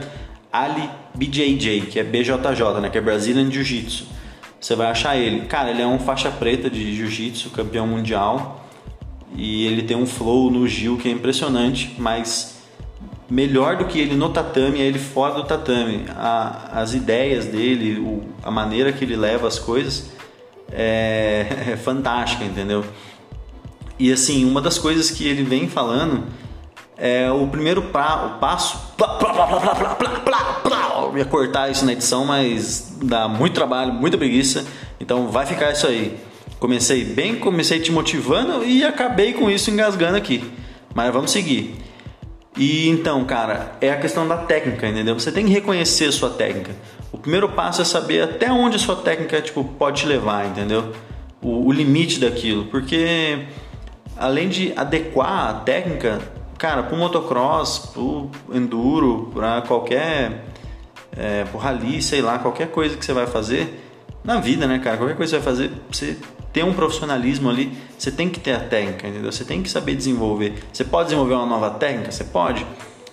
Ali 0.51 0.89
BJJ, 1.13 1.81
que 1.81 1.99
é 1.99 2.03
BJJ, 2.03 2.79
né, 2.81 2.89
que 2.89 2.97
é 2.97 3.01
Brazilian 3.01 3.51
Jiu-Jitsu. 3.51 4.05
Você 4.61 4.75
vai 4.75 4.87
achar 4.87 5.17
ele. 5.17 5.45
Cara, 5.45 5.71
ele 5.71 5.81
é 5.81 5.87
um 5.87 5.99
faixa 5.99 6.31
preta 6.31 6.69
de 6.69 6.95
Jiu-Jitsu, 6.95 7.49
campeão 7.49 7.85
mundial. 7.85 8.56
E 9.35 9.65
ele 9.65 9.83
tem 9.83 9.95
um 9.95 10.05
flow 10.05 10.49
no 10.49 10.67
Gil 10.67 10.97
que 10.97 11.07
é 11.07 11.11
impressionante, 11.11 11.95
mas 11.97 12.57
melhor 13.29 13.77
do 13.77 13.85
que 13.85 13.99
ele 13.99 14.15
no 14.15 14.29
tatame 14.29 14.79
é 14.81 14.85
ele 14.85 14.99
fora 14.99 15.35
do 15.35 15.43
tatame. 15.43 16.05
A, 16.15 16.81
as 16.81 16.93
ideias 16.93 17.45
dele, 17.45 17.99
o, 17.99 18.23
a 18.43 18.49
maneira 18.49 18.91
que 18.91 19.03
ele 19.03 19.15
leva 19.15 19.47
as 19.47 19.59
coisas 19.59 20.11
é, 20.71 21.45
é 21.73 21.77
fantástica, 21.77 22.43
entendeu? 22.43 22.83
E 23.99 24.11
assim, 24.11 24.45
uma 24.45 24.61
das 24.61 24.77
coisas 24.77 25.09
que 25.09 25.27
ele 25.27 25.43
vem 25.43 25.67
falando 25.67 26.25
é 26.97 27.31
o 27.31 27.47
primeiro 27.47 27.83
pra, 27.83 28.25
o 28.25 28.39
passo. 28.39 28.93
Plá, 28.97 29.15
plá, 29.15 29.33
plá, 29.33 29.57
eu 31.03 31.17
ia 31.17 31.25
cortar 31.25 31.69
isso 31.69 31.85
na 31.85 31.93
edição, 31.93 32.25
mas 32.25 32.95
dá 33.01 33.27
muito 33.27 33.53
trabalho, 33.53 33.93
muita 33.93 34.17
preguiça. 34.17 34.65
Então 34.99 35.27
vai 35.29 35.45
ficar 35.45 35.71
isso 35.71 35.87
aí. 35.87 36.17
Comecei 36.59 37.03
bem, 37.03 37.35
comecei 37.35 37.79
te 37.79 37.91
motivando 37.91 38.63
e 38.63 38.83
acabei 38.83 39.33
com 39.33 39.49
isso 39.49 39.69
engasgando 39.69 40.17
aqui. 40.17 40.43
Mas 40.93 41.13
vamos 41.13 41.31
seguir. 41.31 41.75
E 42.57 42.89
então, 42.89 43.23
cara, 43.25 43.73
é 43.79 43.91
a 43.91 43.99
questão 43.99 44.27
da 44.27 44.37
técnica, 44.37 44.87
entendeu? 44.87 45.13
Você 45.13 45.31
tem 45.31 45.45
que 45.45 45.51
reconhecer 45.51 46.05
a 46.05 46.11
sua 46.11 46.31
técnica. 46.31 46.75
O 47.11 47.17
primeiro 47.17 47.49
passo 47.49 47.83
é 47.83 47.85
saber 47.85 48.23
até 48.23 48.51
onde 48.51 48.77
a 48.77 48.79
sua 48.79 48.95
técnica 48.95 49.39
tipo, 49.39 49.63
pode 49.63 50.01
te 50.01 50.07
levar, 50.07 50.47
entendeu? 50.47 50.91
O, 51.39 51.67
o 51.67 51.71
limite 51.71 52.19
daquilo. 52.19 52.65
Porque 52.65 53.45
além 54.17 54.49
de 54.49 54.73
adequar 54.75 55.49
a 55.49 55.53
técnica, 55.53 56.19
cara, 56.57 56.81
pro 56.81 56.97
motocross, 56.97 57.91
pro 57.93 58.31
enduro, 58.51 59.31
para 59.33 59.61
qualquer. 59.61 60.45
É, 61.15 61.45
pro 61.45 61.57
rally, 61.57 62.01
sei 62.01 62.21
lá, 62.21 62.37
qualquer 62.37 62.69
coisa 62.69 62.95
que 62.95 63.03
você 63.03 63.13
vai 63.13 63.25
fazer 63.25 63.83
na 64.23 64.39
vida, 64.39 64.67
né, 64.67 64.77
cara? 64.77 64.97
Qualquer 64.97 65.15
coisa 65.15 65.37
que 65.37 65.43
você 65.43 65.45
vai 65.45 65.55
fazer, 65.55 65.71
você 65.91 66.17
ter 66.57 66.63
um 66.63 66.73
profissionalismo 66.73 67.51
ali, 67.51 67.71
você 67.95 68.09
tem 68.09 68.27
que 68.27 68.39
ter 68.39 68.53
a 68.53 68.59
técnica, 68.59 69.07
entendeu? 69.07 69.31
Você 69.31 69.45
tem 69.45 69.61
que 69.61 69.69
saber 69.69 69.93
desenvolver. 69.93 70.55
Você 70.73 70.83
pode 70.83 71.09
desenvolver 71.09 71.35
uma 71.35 71.45
nova 71.45 71.69
técnica? 71.69 72.11
Você 72.11 72.23
pode. 72.23 72.65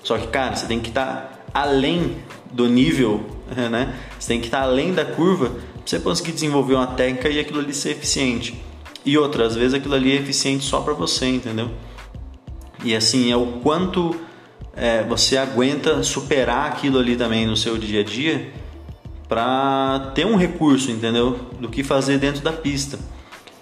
Só 0.03 0.17
que, 0.17 0.29
cara, 0.29 0.57
você 0.57 0.65
tem 0.65 0.81
que 0.81 0.89
estar 0.89 1.45
além 1.53 2.17
do 2.51 2.67
nível, 2.67 3.23
né? 3.71 3.97
Você 4.19 4.29
tem 4.29 4.41
que 4.41 4.47
estar 4.47 4.63
além 4.63 4.95
da 4.95 5.05
curva 5.05 5.51
pra 5.51 5.61
você 5.85 6.01
conseguir 6.01 6.33
desenvolver 6.33 6.73
uma 6.73 6.87
técnica 6.87 7.29
e 7.29 7.39
aquilo 7.39 7.59
ali 7.59 7.75
ser 7.75 7.91
eficiente. 7.91 8.65
E 9.05 9.19
outras 9.19 9.55
vezes 9.55 9.75
aquilo 9.75 9.95
ali 9.95 10.13
é 10.13 10.15
eficiente 10.23 10.65
só 10.65 10.81
para 10.81 10.95
você, 10.95 11.27
entendeu? 11.27 11.71
E 12.83 12.97
assim, 12.97 13.31
é 13.31 13.37
o 13.37 13.59
quanto 13.63 14.19
é, 14.75 15.03
você 15.03 15.37
aguenta 15.37 16.03
superar 16.03 16.69
aquilo 16.69 16.99
ali 16.99 17.15
também 17.15 17.47
no 17.47 17.59
seu 17.59 17.77
dia 17.77 18.01
a 18.01 18.05
dia 18.05 18.51
para 19.29 20.13
ter 20.15 20.25
um 20.25 20.35
recurso, 20.35 20.91
entendeu? 20.91 21.39
Do 21.61 21.69
que 21.69 21.85
fazer 21.85 22.17
dentro 22.17 22.41
da 22.41 22.51
pista. 22.51 22.99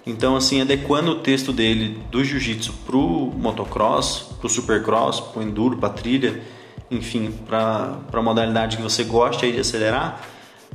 Então, 0.04 0.34
assim, 0.34 0.60
adequando 0.60 1.12
o 1.12 1.14
texto 1.16 1.52
dele 1.52 2.00
do 2.10 2.24
jiu-jitsu 2.24 2.72
pro 2.84 3.32
motocross, 3.36 4.34
pro 4.40 4.48
supercross, 4.48 5.20
pro 5.20 5.42
enduro, 5.42 5.76
pra 5.76 5.88
trilha, 5.88 6.42
enfim, 6.90 7.32
para 7.46 7.98
a 8.12 8.22
modalidade 8.22 8.76
que 8.76 8.82
você 8.82 9.04
gosta 9.04 9.46
aí 9.46 9.52
de 9.52 9.60
acelerar, 9.60 10.20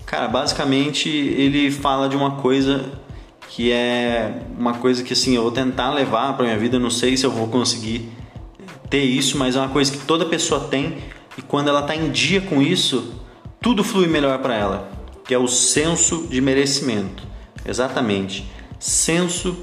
cara, 0.06 0.28
basicamente 0.28 1.10
ele 1.10 1.70
fala 1.70 2.08
de 2.08 2.16
uma 2.16 2.38
coisa 2.38 2.86
que 3.50 3.72
é 3.72 4.42
uma 4.58 4.76
coisa 4.76 5.04
que 5.04 5.14
assim 5.14 5.36
eu 5.36 5.42
vou 5.42 5.52
tentar 5.52 5.92
levar 5.94 6.34
para 6.34 6.46
minha 6.46 6.58
vida, 6.58 6.80
não 6.80 6.90
sei 6.90 7.16
se 7.18 7.26
eu 7.26 7.32
vou 7.32 7.48
conseguir 7.48 8.10
ter 8.90 9.04
isso, 9.04 9.38
mas 9.38 9.56
é 9.56 9.60
uma 9.60 9.70
coisa 9.70 9.92
que 9.92 10.00
toda 10.00 10.26
pessoa 10.26 10.62
tem 10.62 10.98
e 11.38 11.42
quando 11.42 11.68
ela 11.68 11.82
está 11.82 11.96
em 11.96 12.10
dia 12.10 12.42
com 12.42 12.62
isso, 12.62 13.14
tudo 13.62 13.84
flui 13.84 14.08
melhor 14.08 14.40
para 14.40 14.56
ela, 14.56 14.90
que 15.26 15.34
é 15.34 15.38
o 15.38 15.48
senso 15.48 16.28
de 16.28 16.40
merecimento. 16.40 17.24
Exatamente 17.66 18.46
senso 18.80 19.58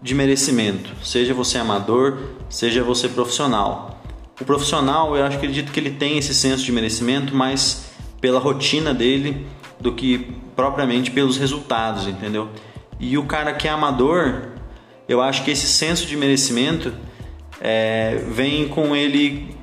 de 0.00 0.14
merecimento, 0.14 0.90
seja 1.02 1.34
você 1.34 1.58
amador, 1.58 2.18
seja 2.48 2.82
você 2.82 3.08
profissional. 3.08 4.00
O 4.40 4.44
profissional, 4.44 5.16
eu 5.16 5.24
acho 5.24 5.38
que 5.38 5.46
acredito 5.46 5.72
que 5.72 5.80
ele 5.80 5.90
tem 5.90 6.18
esse 6.18 6.32
senso 6.32 6.64
de 6.64 6.70
merecimento 6.70 7.34
mais 7.34 7.90
pela 8.20 8.38
rotina 8.38 8.94
dele 8.94 9.46
do 9.80 9.92
que 9.92 10.34
propriamente 10.54 11.10
pelos 11.10 11.36
resultados, 11.36 12.06
entendeu? 12.06 12.48
E 13.00 13.16
o 13.18 13.24
cara 13.24 13.52
que 13.52 13.66
é 13.66 13.70
amador, 13.70 14.48
eu 15.08 15.20
acho 15.20 15.44
que 15.44 15.50
esse 15.50 15.66
senso 15.66 16.06
de 16.06 16.16
merecimento 16.16 16.92
é, 17.60 18.22
vem 18.28 18.68
com 18.68 18.94
ele 18.94 19.56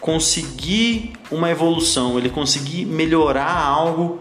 conseguir 0.00 1.12
uma 1.30 1.50
evolução, 1.50 2.18
ele 2.18 2.30
conseguir 2.30 2.84
melhorar 2.84 3.56
algo 3.56 4.20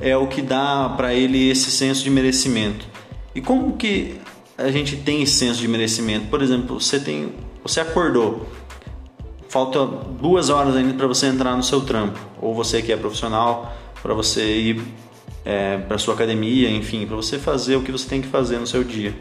é 0.00 0.16
o 0.16 0.26
que 0.26 0.40
dá 0.40 0.94
para 0.96 1.12
ele 1.12 1.50
esse 1.50 1.70
senso 1.70 2.02
de 2.02 2.10
merecimento. 2.10 2.86
E 3.34 3.40
como 3.40 3.76
que 3.76 4.20
a 4.58 4.70
gente 4.70 4.96
tem 4.96 5.22
esse 5.22 5.34
senso 5.34 5.60
de 5.60 5.68
merecimento? 5.68 6.26
Por 6.26 6.42
exemplo, 6.42 6.80
você 6.80 6.98
tem, 6.98 7.32
você 7.62 7.80
acordou, 7.80 8.46
falta 9.48 9.86
duas 9.86 10.50
horas 10.50 10.76
ainda 10.76 10.94
para 10.94 11.06
você 11.06 11.26
entrar 11.26 11.56
no 11.56 11.62
seu 11.62 11.80
trampo, 11.80 12.18
ou 12.40 12.54
você 12.54 12.82
que 12.82 12.92
é 12.92 12.96
profissional, 12.96 13.76
para 14.02 14.14
você 14.14 14.42
ir 14.42 14.82
é, 15.44 15.78
para 15.78 15.98
sua 15.98 16.14
academia, 16.14 16.70
enfim, 16.70 17.06
para 17.06 17.16
você 17.16 17.38
fazer 17.38 17.76
o 17.76 17.82
que 17.82 17.92
você 17.92 18.08
tem 18.08 18.20
que 18.20 18.28
fazer 18.28 18.58
no 18.58 18.66
seu 18.66 18.84
dia. 18.84 19.14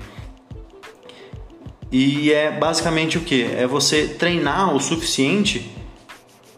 E 1.92 2.32
é 2.32 2.52
basicamente 2.52 3.18
o 3.18 3.22
que? 3.22 3.44
É 3.44 3.66
você 3.66 4.08
treinar 4.08 4.76
o 4.76 4.80
suficiente 4.80 5.72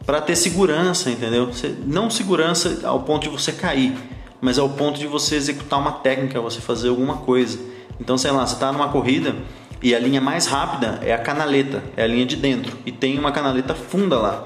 para 0.06 0.20
ter 0.20 0.36
segurança, 0.36 1.10
entendeu? 1.10 1.50
Não 1.86 2.10
segurança 2.10 2.82
ao 2.84 3.02
ponto 3.02 3.24
de 3.24 3.30
você 3.30 3.52
cair, 3.52 3.96
mas 4.42 4.58
ao 4.58 4.68
ponto 4.70 5.00
de 5.00 5.08
você 5.08 5.36
executar 5.36 5.80
uma 5.80 5.92
técnica, 5.92 6.42
você 6.42 6.60
fazer 6.60 6.90
alguma 6.90 7.18
coisa. 7.18 7.60
Então, 8.00 8.18
sei 8.18 8.32
lá, 8.32 8.46
você 8.46 8.56
está 8.56 8.72
numa 8.72 8.90
corrida 8.90 9.36
e 9.82 9.96
a 9.96 10.00
linha 10.00 10.20
mais 10.20 10.48
rápida 10.48 11.00
é 11.04 11.14
a 11.14 11.18
canaleta, 11.18 11.84
é 11.96 12.04
a 12.04 12.08
linha 12.08 12.26
de 12.26 12.36
dentro, 12.36 12.78
e 12.86 12.92
tem 12.92 13.18
uma 13.18 13.32
canaleta 13.32 13.74
funda 13.74 14.18
lá. 14.18 14.46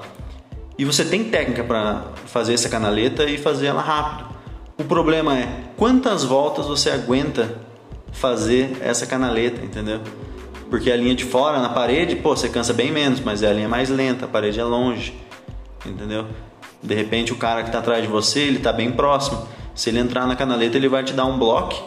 E 0.78 0.84
você 0.84 1.04
tem 1.04 1.24
técnica 1.24 1.64
para 1.64 2.12
fazer 2.26 2.52
essa 2.54 2.68
canaleta 2.68 3.24
e 3.24 3.38
fazer 3.38 3.66
ela 3.66 3.80
rápido. 3.80 4.28
O 4.78 4.84
problema 4.84 5.36
é 5.38 5.48
quantas 5.76 6.22
voltas 6.22 6.66
você 6.66 6.90
aguenta 6.90 7.56
fazer 8.12 8.76
essa 8.82 9.06
canaleta, 9.06 9.64
entendeu? 9.64 10.00
Porque 10.68 10.90
a 10.90 10.96
linha 10.96 11.14
de 11.14 11.24
fora 11.24 11.60
na 11.60 11.70
parede, 11.70 12.16
pô, 12.16 12.36
você 12.36 12.48
cansa 12.48 12.72
bem 12.72 12.90
menos, 12.90 13.20
mas 13.20 13.42
é 13.42 13.48
a 13.48 13.52
linha 13.52 13.68
mais 13.68 13.88
lenta, 13.88 14.26
a 14.26 14.28
parede 14.28 14.60
é 14.60 14.64
longe, 14.64 15.14
entendeu? 15.84 16.26
De 16.82 16.94
repente 16.94 17.32
o 17.32 17.36
cara 17.36 17.62
que 17.62 17.68
está 17.68 17.78
atrás 17.78 18.02
de 18.02 18.08
você, 18.08 18.40
ele 18.40 18.58
está 18.58 18.72
bem 18.72 18.92
próximo. 18.92 19.46
Se 19.76 19.90
ele 19.90 19.98
entrar 19.98 20.26
na 20.26 20.34
canaleta, 20.34 20.78
ele 20.78 20.88
vai 20.88 21.04
te 21.04 21.12
dar 21.12 21.26
um 21.26 21.38
bloco 21.38 21.86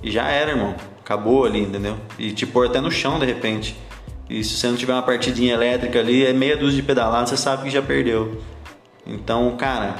e 0.00 0.10
já 0.10 0.28
era, 0.28 0.52
irmão. 0.52 0.74
Acabou 1.00 1.44
ali, 1.44 1.60
entendeu? 1.60 1.96
E 2.18 2.30
te 2.30 2.46
pôr 2.46 2.66
até 2.66 2.80
no 2.80 2.90
chão 2.90 3.18
de 3.18 3.26
repente. 3.26 3.76
E 4.30 4.44
se 4.44 4.56
você 4.56 4.68
não 4.68 4.76
tiver 4.76 4.92
uma 4.92 5.02
partidinha 5.02 5.52
elétrica 5.52 5.98
ali, 5.98 6.24
é 6.24 6.32
meia 6.32 6.56
dúzia 6.56 6.80
de 6.80 6.86
pedalada, 6.86 7.26
você 7.26 7.36
sabe 7.36 7.64
que 7.64 7.70
já 7.70 7.82
perdeu. 7.82 8.40
Então, 9.06 9.54
cara, 9.56 9.96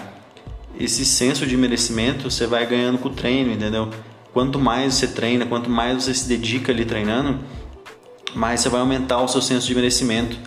esse 0.78 1.04
senso 1.04 1.44
de 1.44 1.56
merecimento 1.56 2.30
você 2.30 2.46
vai 2.46 2.64
ganhando 2.66 2.98
com 2.98 3.08
o 3.08 3.12
treino, 3.12 3.52
entendeu? 3.52 3.90
Quanto 4.32 4.58
mais 4.58 4.94
você 4.94 5.08
treina, 5.08 5.44
quanto 5.44 5.68
mais 5.68 6.04
você 6.04 6.14
se 6.14 6.28
dedica 6.28 6.72
ali 6.72 6.84
treinando, 6.84 7.40
mais 8.34 8.60
você 8.60 8.68
vai 8.68 8.80
aumentar 8.80 9.20
o 9.20 9.28
seu 9.28 9.42
senso 9.42 9.66
de 9.66 9.74
merecimento. 9.74 10.38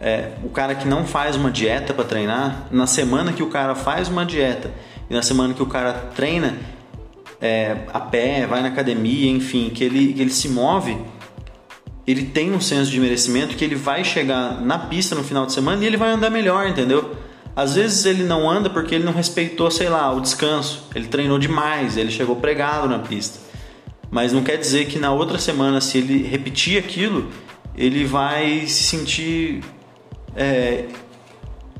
É, 0.00 0.32
o 0.42 0.48
cara 0.48 0.74
que 0.74 0.86
não 0.86 1.04
faz 1.04 1.36
uma 1.36 1.50
dieta 1.50 1.92
para 1.92 2.04
treinar, 2.04 2.66
na 2.70 2.86
semana 2.86 3.32
que 3.32 3.42
o 3.42 3.48
cara 3.48 3.74
faz 3.74 4.08
uma 4.08 4.24
dieta 4.24 4.70
e 5.08 5.14
na 5.14 5.22
semana 5.22 5.54
que 5.54 5.62
o 5.62 5.66
cara 5.66 5.92
treina 6.14 6.58
é, 7.40 7.76
a 7.92 8.00
pé, 8.00 8.46
vai 8.46 8.62
na 8.62 8.68
academia, 8.68 9.30
enfim, 9.30 9.70
que 9.70 9.82
ele, 9.82 10.12
que 10.12 10.20
ele 10.20 10.30
se 10.30 10.48
move, 10.48 10.96
ele 12.06 12.24
tem 12.26 12.52
um 12.52 12.60
senso 12.60 12.90
de 12.90 12.98
merecimento 12.98 13.56
que 13.56 13.64
ele 13.64 13.74
vai 13.74 14.04
chegar 14.04 14.60
na 14.60 14.78
pista 14.78 15.14
no 15.14 15.22
final 15.22 15.46
de 15.46 15.52
semana 15.52 15.82
e 15.82 15.86
ele 15.86 15.96
vai 15.96 16.10
andar 16.10 16.30
melhor, 16.30 16.66
entendeu? 16.68 17.16
Às 17.54 17.74
vezes 17.74 18.06
ele 18.06 18.24
não 18.24 18.50
anda 18.50 18.70
porque 18.70 18.94
ele 18.94 19.04
não 19.04 19.12
respeitou, 19.12 19.70
sei 19.70 19.88
lá, 19.88 20.12
o 20.12 20.20
descanso. 20.20 20.88
Ele 20.94 21.06
treinou 21.06 21.38
demais, 21.38 21.96
ele 21.96 22.10
chegou 22.10 22.36
pregado 22.36 22.88
na 22.88 22.98
pista. 22.98 23.40
Mas 24.10 24.32
não 24.32 24.42
quer 24.42 24.56
dizer 24.56 24.86
que 24.86 24.98
na 24.98 25.12
outra 25.12 25.38
semana, 25.38 25.80
se 25.80 25.98
ele 25.98 26.22
repetir 26.22 26.78
aquilo, 26.78 27.30
ele 27.76 28.04
vai 28.04 28.66
se 28.66 28.84
sentir 28.84 29.62
é, 30.34 30.86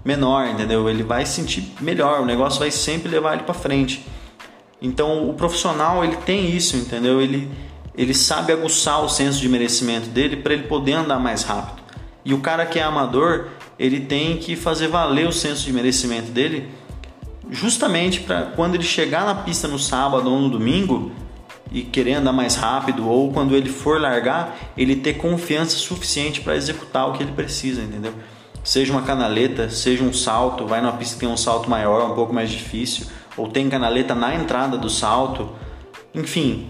menor, 0.04 0.48
entendeu? 0.48 0.88
Ele 0.88 1.02
vai 1.02 1.24
se 1.24 1.34
sentir 1.34 1.72
melhor, 1.80 2.20
o 2.20 2.26
negócio 2.26 2.58
vai 2.58 2.70
sempre 2.70 3.08
levar 3.08 3.34
ele 3.34 3.42
para 3.44 3.54
frente. 3.54 4.04
Então 4.80 5.28
o 5.28 5.34
profissional 5.34 6.04
ele 6.04 6.16
tem 6.16 6.50
isso, 6.50 6.76
entendeu? 6.76 7.20
Ele, 7.20 7.48
ele 7.96 8.12
sabe 8.12 8.52
aguçar 8.52 9.02
o 9.04 9.08
senso 9.08 9.40
de 9.40 9.48
merecimento 9.48 10.08
dele 10.08 10.36
para 10.36 10.54
ele 10.54 10.64
poder 10.64 10.94
andar 10.94 11.20
mais 11.20 11.44
rápido. 11.44 11.82
E 12.24 12.34
o 12.34 12.40
cara 12.40 12.66
que 12.66 12.78
é 12.78 12.82
amador, 12.82 13.48
ele 13.78 14.00
tem 14.00 14.36
que 14.36 14.56
fazer 14.56 14.88
valer 14.88 15.26
o 15.26 15.32
senso 15.32 15.64
de 15.64 15.72
merecimento 15.72 16.30
dele, 16.30 16.68
justamente 17.50 18.20
para 18.20 18.42
quando 18.42 18.74
ele 18.74 18.84
chegar 18.84 19.24
na 19.24 19.34
pista 19.34 19.68
no 19.68 19.78
sábado 19.78 20.30
ou 20.30 20.40
no 20.40 20.48
domingo 20.48 21.12
e 21.70 21.82
querer 21.82 22.14
andar 22.14 22.32
mais 22.32 22.54
rápido, 22.54 23.08
ou 23.08 23.32
quando 23.32 23.56
ele 23.56 23.68
for 23.68 24.00
largar, 24.00 24.56
ele 24.76 24.96
ter 24.96 25.14
confiança 25.14 25.76
suficiente 25.76 26.40
para 26.40 26.54
executar 26.54 27.08
o 27.08 27.12
que 27.12 27.22
ele 27.22 27.32
precisa, 27.32 27.82
entendeu? 27.82 28.12
Seja 28.64 28.92
uma 28.92 29.02
canaleta, 29.02 29.68
seja 29.68 30.04
um 30.04 30.12
salto, 30.12 30.66
vai 30.66 30.80
numa 30.80 30.92
pista 30.92 31.14
que 31.14 31.20
tem 31.20 31.28
um 31.28 31.36
salto 31.36 31.68
maior, 31.68 32.10
um 32.10 32.14
pouco 32.14 32.32
mais 32.32 32.50
difícil, 32.50 33.06
ou 33.36 33.48
tem 33.48 33.68
canaleta 33.68 34.14
na 34.14 34.34
entrada 34.34 34.76
do 34.76 34.88
salto, 34.88 35.50
enfim, 36.14 36.68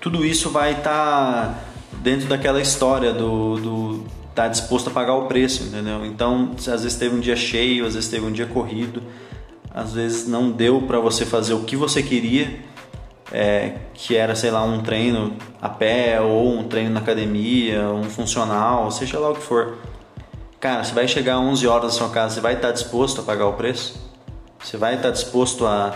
tudo 0.00 0.24
isso 0.24 0.50
vai 0.50 0.72
estar 0.72 0.82
tá 0.82 1.54
dentro 2.02 2.28
daquela 2.28 2.60
história 2.60 3.12
do, 3.12 3.56
do 3.56 4.04
tá 4.34 4.48
disposto 4.48 4.88
a 4.88 4.90
pagar 4.90 5.14
o 5.14 5.26
preço, 5.26 5.64
entendeu? 5.64 6.06
Então, 6.06 6.52
às 6.56 6.82
vezes 6.82 6.94
teve 6.94 7.16
um 7.16 7.20
dia 7.20 7.36
cheio, 7.36 7.84
às 7.84 7.94
vezes 7.94 8.08
teve 8.08 8.24
um 8.24 8.30
dia 8.30 8.46
corrido, 8.46 9.02
às 9.74 9.92
vezes 9.92 10.28
não 10.28 10.50
deu 10.50 10.82
para 10.82 11.00
você 11.00 11.26
fazer 11.26 11.54
o 11.54 11.64
que 11.64 11.76
você 11.76 12.02
queria, 12.02 12.60
é, 13.32 13.74
que 13.94 14.16
era, 14.16 14.34
sei 14.34 14.50
lá, 14.50 14.62
um 14.62 14.80
treino 14.80 15.36
a 15.60 15.68
pé 15.68 16.20
ou 16.20 16.56
um 16.56 16.64
treino 16.64 16.90
na 16.90 17.00
academia, 17.00 17.90
um 17.90 18.04
funcional, 18.04 18.90
seja 18.90 19.18
lá 19.18 19.30
o 19.30 19.34
que 19.34 19.42
for. 19.42 19.76
Cara, 20.60 20.82
você 20.82 20.92
vai 20.92 21.06
chegar 21.06 21.36
às 21.36 21.40
11 21.40 21.66
horas 21.68 21.84
na 21.84 21.90
sua 21.90 22.08
casa, 22.08 22.34
você 22.34 22.40
vai 22.40 22.54
estar 22.54 22.72
disposto 22.72 23.20
a 23.20 23.24
pagar 23.24 23.46
o 23.46 23.52
preço? 23.52 23.94
Você 24.58 24.76
vai 24.76 24.96
estar 24.96 25.10
disposto 25.10 25.64
a, 25.64 25.94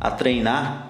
a 0.00 0.10
treinar? 0.10 0.86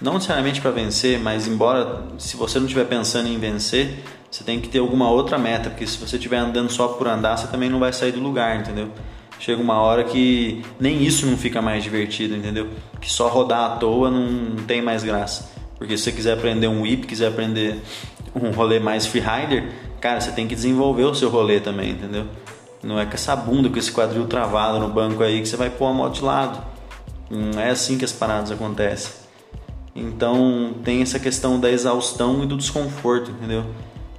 Não 0.00 0.14
necessariamente 0.14 0.60
para 0.60 0.70
vencer, 0.70 1.18
mas 1.18 1.48
embora 1.48 2.04
se 2.18 2.36
você 2.36 2.60
não 2.60 2.66
estiver 2.66 2.84
pensando 2.84 3.28
em 3.28 3.36
vencer, 3.36 4.04
você 4.30 4.44
tem 4.44 4.60
que 4.60 4.68
ter 4.68 4.78
alguma 4.78 5.10
outra 5.10 5.36
meta, 5.38 5.70
porque 5.70 5.86
se 5.88 5.98
você 5.98 6.14
estiver 6.14 6.36
andando 6.36 6.70
só 6.70 6.86
por 6.86 7.08
andar, 7.08 7.36
você 7.36 7.48
também 7.48 7.68
não 7.68 7.80
vai 7.80 7.92
sair 7.92 8.12
do 8.12 8.20
lugar, 8.20 8.60
entendeu? 8.60 8.90
Chega 9.40 9.60
uma 9.60 9.80
hora 9.80 10.04
que 10.04 10.64
nem 10.78 11.02
isso 11.02 11.26
não 11.26 11.36
fica 11.36 11.60
mais 11.60 11.82
divertido, 11.82 12.36
entendeu? 12.36 12.68
Que 13.00 13.10
só 13.10 13.28
rodar 13.28 13.72
à 13.72 13.76
toa 13.76 14.08
não 14.08 14.54
tem 14.64 14.80
mais 14.80 15.02
graça. 15.02 15.50
Porque 15.76 15.98
se 15.98 16.04
você 16.04 16.12
quiser 16.12 16.34
aprender 16.34 16.68
um 16.68 16.82
whip, 16.82 17.08
quiser 17.08 17.28
aprender 17.28 17.82
um 18.34 18.50
rolê 18.52 18.78
mais 18.78 19.04
freerider, 19.04 19.68
cara, 20.04 20.20
você 20.20 20.32
tem 20.32 20.46
que 20.46 20.54
desenvolver 20.54 21.04
o 21.04 21.14
seu 21.14 21.30
rolê 21.30 21.60
também, 21.60 21.92
entendeu? 21.92 22.26
Não 22.82 23.00
é 23.00 23.06
com 23.06 23.14
essa 23.14 23.34
bunda, 23.34 23.70
com 23.70 23.78
esse 23.78 23.90
quadril 23.90 24.26
travado 24.26 24.78
no 24.78 24.90
banco 24.90 25.22
aí 25.22 25.40
que 25.40 25.48
você 25.48 25.56
vai 25.56 25.70
pôr 25.70 25.86
a 25.86 25.94
moto 25.94 26.16
de 26.16 26.22
lado. 26.22 26.62
Não 27.30 27.58
é 27.58 27.70
assim 27.70 27.96
que 27.96 28.04
as 28.04 28.12
paradas 28.12 28.52
acontecem. 28.52 29.12
Então 29.96 30.74
tem 30.84 31.00
essa 31.00 31.18
questão 31.18 31.58
da 31.58 31.70
exaustão 31.70 32.44
e 32.44 32.46
do 32.46 32.54
desconforto, 32.54 33.30
entendeu? 33.30 33.64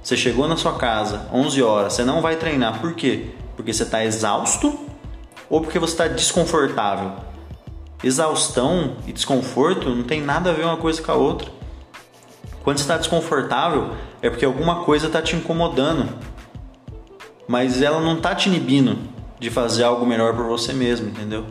Você 0.02 0.16
chegou 0.16 0.48
na 0.48 0.56
sua 0.56 0.76
casa 0.76 1.28
11 1.32 1.62
horas, 1.62 1.92
você 1.92 2.02
não 2.02 2.20
vai 2.20 2.34
treinar. 2.34 2.80
Por 2.80 2.94
quê? 2.94 3.26
Porque 3.54 3.72
você 3.72 3.84
está 3.84 4.04
exausto 4.04 4.76
ou 5.48 5.60
porque 5.60 5.78
você 5.78 5.92
está 5.92 6.08
desconfortável? 6.08 7.12
Exaustão 8.02 8.96
e 9.06 9.12
desconforto 9.12 9.88
não 9.90 10.02
tem 10.02 10.20
nada 10.20 10.50
a 10.50 10.52
ver 10.52 10.64
uma 10.64 10.78
coisa 10.78 11.00
com 11.00 11.12
a 11.12 11.14
outra. 11.14 11.55
Quando 12.66 12.78
está 12.78 12.96
desconfortável 12.96 13.92
é 14.20 14.28
porque 14.28 14.44
alguma 14.44 14.82
coisa 14.82 15.06
está 15.06 15.22
te 15.22 15.36
incomodando, 15.36 16.08
mas 17.46 17.80
ela 17.80 18.00
não 18.00 18.16
está 18.16 18.34
te 18.34 18.48
inibindo 18.48 18.98
de 19.38 19.50
fazer 19.50 19.84
algo 19.84 20.04
melhor 20.04 20.34
por 20.34 20.46
você 20.46 20.72
mesmo, 20.72 21.06
entendeu? 21.06 21.46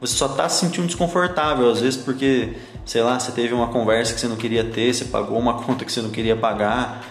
Você 0.00 0.14
só 0.14 0.24
está 0.24 0.48
se 0.48 0.64
sentindo 0.64 0.86
desconfortável, 0.86 1.70
às 1.70 1.82
vezes 1.82 2.02
porque, 2.02 2.56
sei 2.82 3.02
lá, 3.02 3.20
você 3.20 3.30
teve 3.30 3.52
uma 3.52 3.66
conversa 3.66 4.14
que 4.14 4.20
você 4.20 4.26
não 4.26 4.36
queria 4.36 4.64
ter, 4.64 4.94
você 4.94 5.04
pagou 5.04 5.38
uma 5.38 5.52
conta 5.62 5.84
que 5.84 5.92
você 5.92 6.00
não 6.00 6.08
queria 6.08 6.34
pagar, 6.34 7.04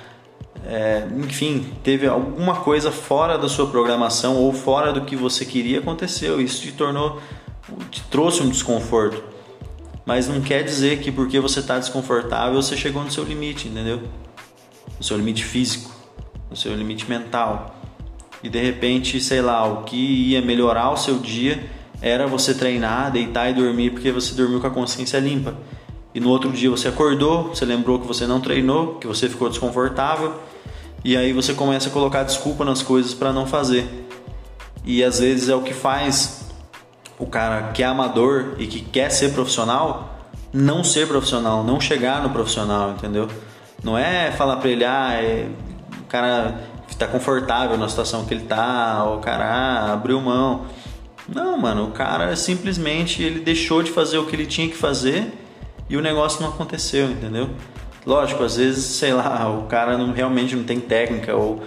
é, 0.66 1.06
enfim, 1.16 1.74
teve 1.84 2.08
alguma 2.08 2.56
coisa 2.56 2.92
fora 2.92 3.38
da 3.38 3.48
sua 3.48 3.68
programação 3.68 4.36
ou 4.36 4.52
fora 4.52 4.92
do 4.92 5.02
que 5.02 5.16
você 5.16 5.46
queria 5.46 5.78
aconteceu. 5.78 6.42
Isso 6.42 6.63
te 6.63 6.72
tornou, 6.72 7.22
te 7.92 8.02
trouxe 8.06 8.42
um 8.42 8.50
desconforto. 8.50 9.33
Mas 10.06 10.28
não 10.28 10.42
quer 10.42 10.63
dizer 10.63 11.00
que 11.00 11.12
porque 11.12 11.39
você 11.39 11.60
está 11.60 11.80
desconfortável 11.80 12.62
você 12.62 12.76
chegou 12.76 13.04
no 13.04 13.12
seu 13.12 13.24
limite, 13.24 13.68
entendeu? 13.68 14.02
No 14.98 15.04
seu 15.04 15.16
limite 15.18 15.44
físico, 15.44 15.92
no 16.50 16.56
seu 16.56 16.76
limite 16.76 17.10
mental. 17.10 17.76
E 18.44 18.50
de 18.50 18.62
repente, 18.62 19.22
sei 19.22 19.42
lá, 19.42 19.66
o 19.66 19.84
que 19.84 19.96
ia 19.96 20.42
melhorar 20.42 20.92
o 20.92 20.98
seu 20.98 21.18
dia 21.20 21.63
era 22.02 22.28
você 22.28 22.54
treinar, 22.54 23.12
deitar 23.12 23.50
e 23.50 23.54
dormir 23.54 23.92
porque 23.92 24.12
você 24.12 24.36
dormiu 24.36 24.60
com 24.60 24.68
a 24.68 24.70
consciência 24.70 25.18
limpa. 25.20 25.56
E 26.13 26.20
no 26.20 26.30
outro 26.30 26.52
dia 26.52 26.70
você 26.70 26.89
acordou, 26.89 27.50
você 27.50 27.66
lembrou 27.66 28.00
que 28.00 28.06
você 28.06 28.28
não 28.28 28.42
treinou, 28.42 28.96
que 28.96 29.08
você 29.08 29.30
ficou 29.30 29.50
desconfortável 29.50 30.39
e 31.04 31.18
aí 31.18 31.34
você 31.34 31.54
começa 31.54 31.89
a 31.89 31.92
colocar 31.92 32.24
desculpa 32.24 32.63
nas 32.63 32.82
coisas 32.82 33.13
para 33.13 33.34
não 33.34 33.48
fazer. 33.48 33.88
E 34.86 35.04
às 35.04 35.20
vezes 35.20 35.50
é 35.50 35.56
o 35.56 35.62
que 35.62 35.74
faz 35.74 36.42
o 37.24 37.28
cara 37.28 37.72
que 37.74 37.82
é 37.82 37.86
amador 37.86 38.56
e 38.58 38.68
que 38.68 38.82
quer 38.82 39.10
ser 39.10 39.34
profissional 39.34 40.14
não 40.54 40.84
ser 40.84 41.08
profissional, 41.08 41.64
não 41.64 41.82
chegar 41.82 42.22
no 42.22 42.30
profissional, 42.30 42.92
entendeu? 42.92 43.28
Não 43.84 43.98
é 43.98 44.32
falar 44.32 44.58
para 44.58 44.70
ele, 44.70 44.86
ah, 44.86 45.14
é, 45.14 45.48
o 46.00 46.06
cara 46.06 46.62
está 46.88 47.08
confortável 47.08 47.76
na 47.76 47.90
situação 47.90 48.24
que 48.26 48.36
ele 48.36 48.44
tá, 48.44 49.04
o 49.04 49.20
cara 49.20 49.44
ah, 49.44 49.94
abriu 49.94 50.22
mão. 50.22 50.66
Não, 51.28 51.58
mano, 51.58 51.86
o 51.86 51.92
cara 51.92 52.36
simplesmente 52.36 53.24
ele 53.24 53.40
deixou 53.40 53.82
de 53.82 53.92
fazer 53.92 54.20
o 54.20 54.26
que 54.28 54.36
ele 54.36 54.46
tinha 54.46 54.70
que 54.70 54.76
fazer 54.76 55.34
e 55.90 55.98
o 55.98 56.02
negócio 56.02 56.42
não 56.42 56.50
aconteceu, 56.50 57.10
entendeu? 57.10 57.50
Lógico, 58.06 58.44
às 58.44 58.58
vezes, 58.58 58.84
sei 58.84 59.14
lá, 59.14 59.50
o 59.50 59.64
cara 59.64 59.98
não, 59.98 60.14
realmente 60.14 60.56
não 60.56 60.64
tem 60.64 60.80
técnica 60.80 61.36
ou 61.36 61.64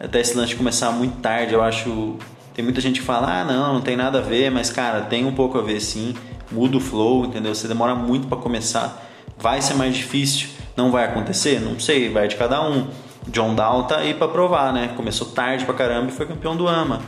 até 0.00 0.20
esse 0.20 0.34
lance 0.34 0.50
de 0.50 0.56
começar 0.56 0.90
muito 0.92 1.18
tarde, 1.18 1.52
eu 1.52 1.62
acho. 1.62 2.16
Tem 2.54 2.64
muita 2.64 2.80
gente 2.80 3.00
que 3.00 3.06
fala, 3.06 3.40
ah, 3.40 3.44
não, 3.44 3.74
não 3.74 3.80
tem 3.80 3.96
nada 3.96 4.18
a 4.18 4.22
ver, 4.22 4.50
mas 4.50 4.70
cara, 4.70 5.02
tem 5.02 5.24
um 5.24 5.34
pouco 5.34 5.58
a 5.58 5.62
ver 5.62 5.80
sim. 5.80 6.14
Muda 6.50 6.76
o 6.76 6.80
flow, 6.80 7.26
entendeu? 7.26 7.54
Você 7.54 7.68
demora 7.68 7.94
muito 7.94 8.26
para 8.26 8.36
começar, 8.36 9.08
vai 9.38 9.62
ser 9.62 9.74
mais 9.74 9.94
difícil, 9.94 10.48
não 10.76 10.90
vai 10.90 11.04
acontecer? 11.04 11.60
Não 11.60 11.78
sei, 11.78 12.08
vai 12.08 12.26
de 12.26 12.36
cada 12.36 12.60
um. 12.68 12.88
John 13.28 13.54
Down 13.54 13.84
tá 13.84 13.98
aí 13.98 14.14
pra 14.14 14.26
provar, 14.26 14.72
né? 14.72 14.92
Começou 14.96 15.28
tarde 15.28 15.64
pra 15.64 15.74
caramba 15.74 16.08
e 16.08 16.12
foi 16.12 16.26
campeão 16.26 16.56
do 16.56 16.66
AMA. 16.66 17.00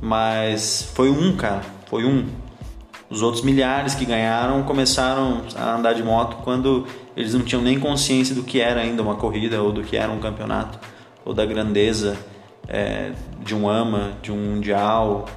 Mas 0.00 0.90
foi 0.94 1.10
um, 1.10 1.36
cara, 1.36 1.62
foi 1.86 2.04
um. 2.04 2.26
Os 3.08 3.22
outros 3.22 3.44
milhares 3.44 3.94
que 3.94 4.04
ganharam 4.04 4.62
começaram 4.62 5.42
a 5.54 5.76
andar 5.76 5.92
de 5.92 6.02
moto 6.02 6.38
quando 6.42 6.86
eles 7.16 7.34
não 7.34 7.42
tinham 7.42 7.62
nem 7.62 7.78
consciência 7.78 8.34
do 8.34 8.42
que 8.42 8.58
era 8.58 8.80
ainda 8.80 9.02
uma 9.02 9.14
corrida 9.14 9.62
ou 9.62 9.70
do 9.70 9.82
que 9.82 9.96
era 9.96 10.10
um 10.10 10.18
campeonato 10.18 10.78
ou 11.24 11.34
da 11.34 11.44
grandeza 11.44 12.16
é, 12.72 13.12
de 13.44 13.54
um 13.54 13.68
AMA, 13.68 14.14
de 14.22 14.32
um 14.32 14.36
Mundial 14.36 15.28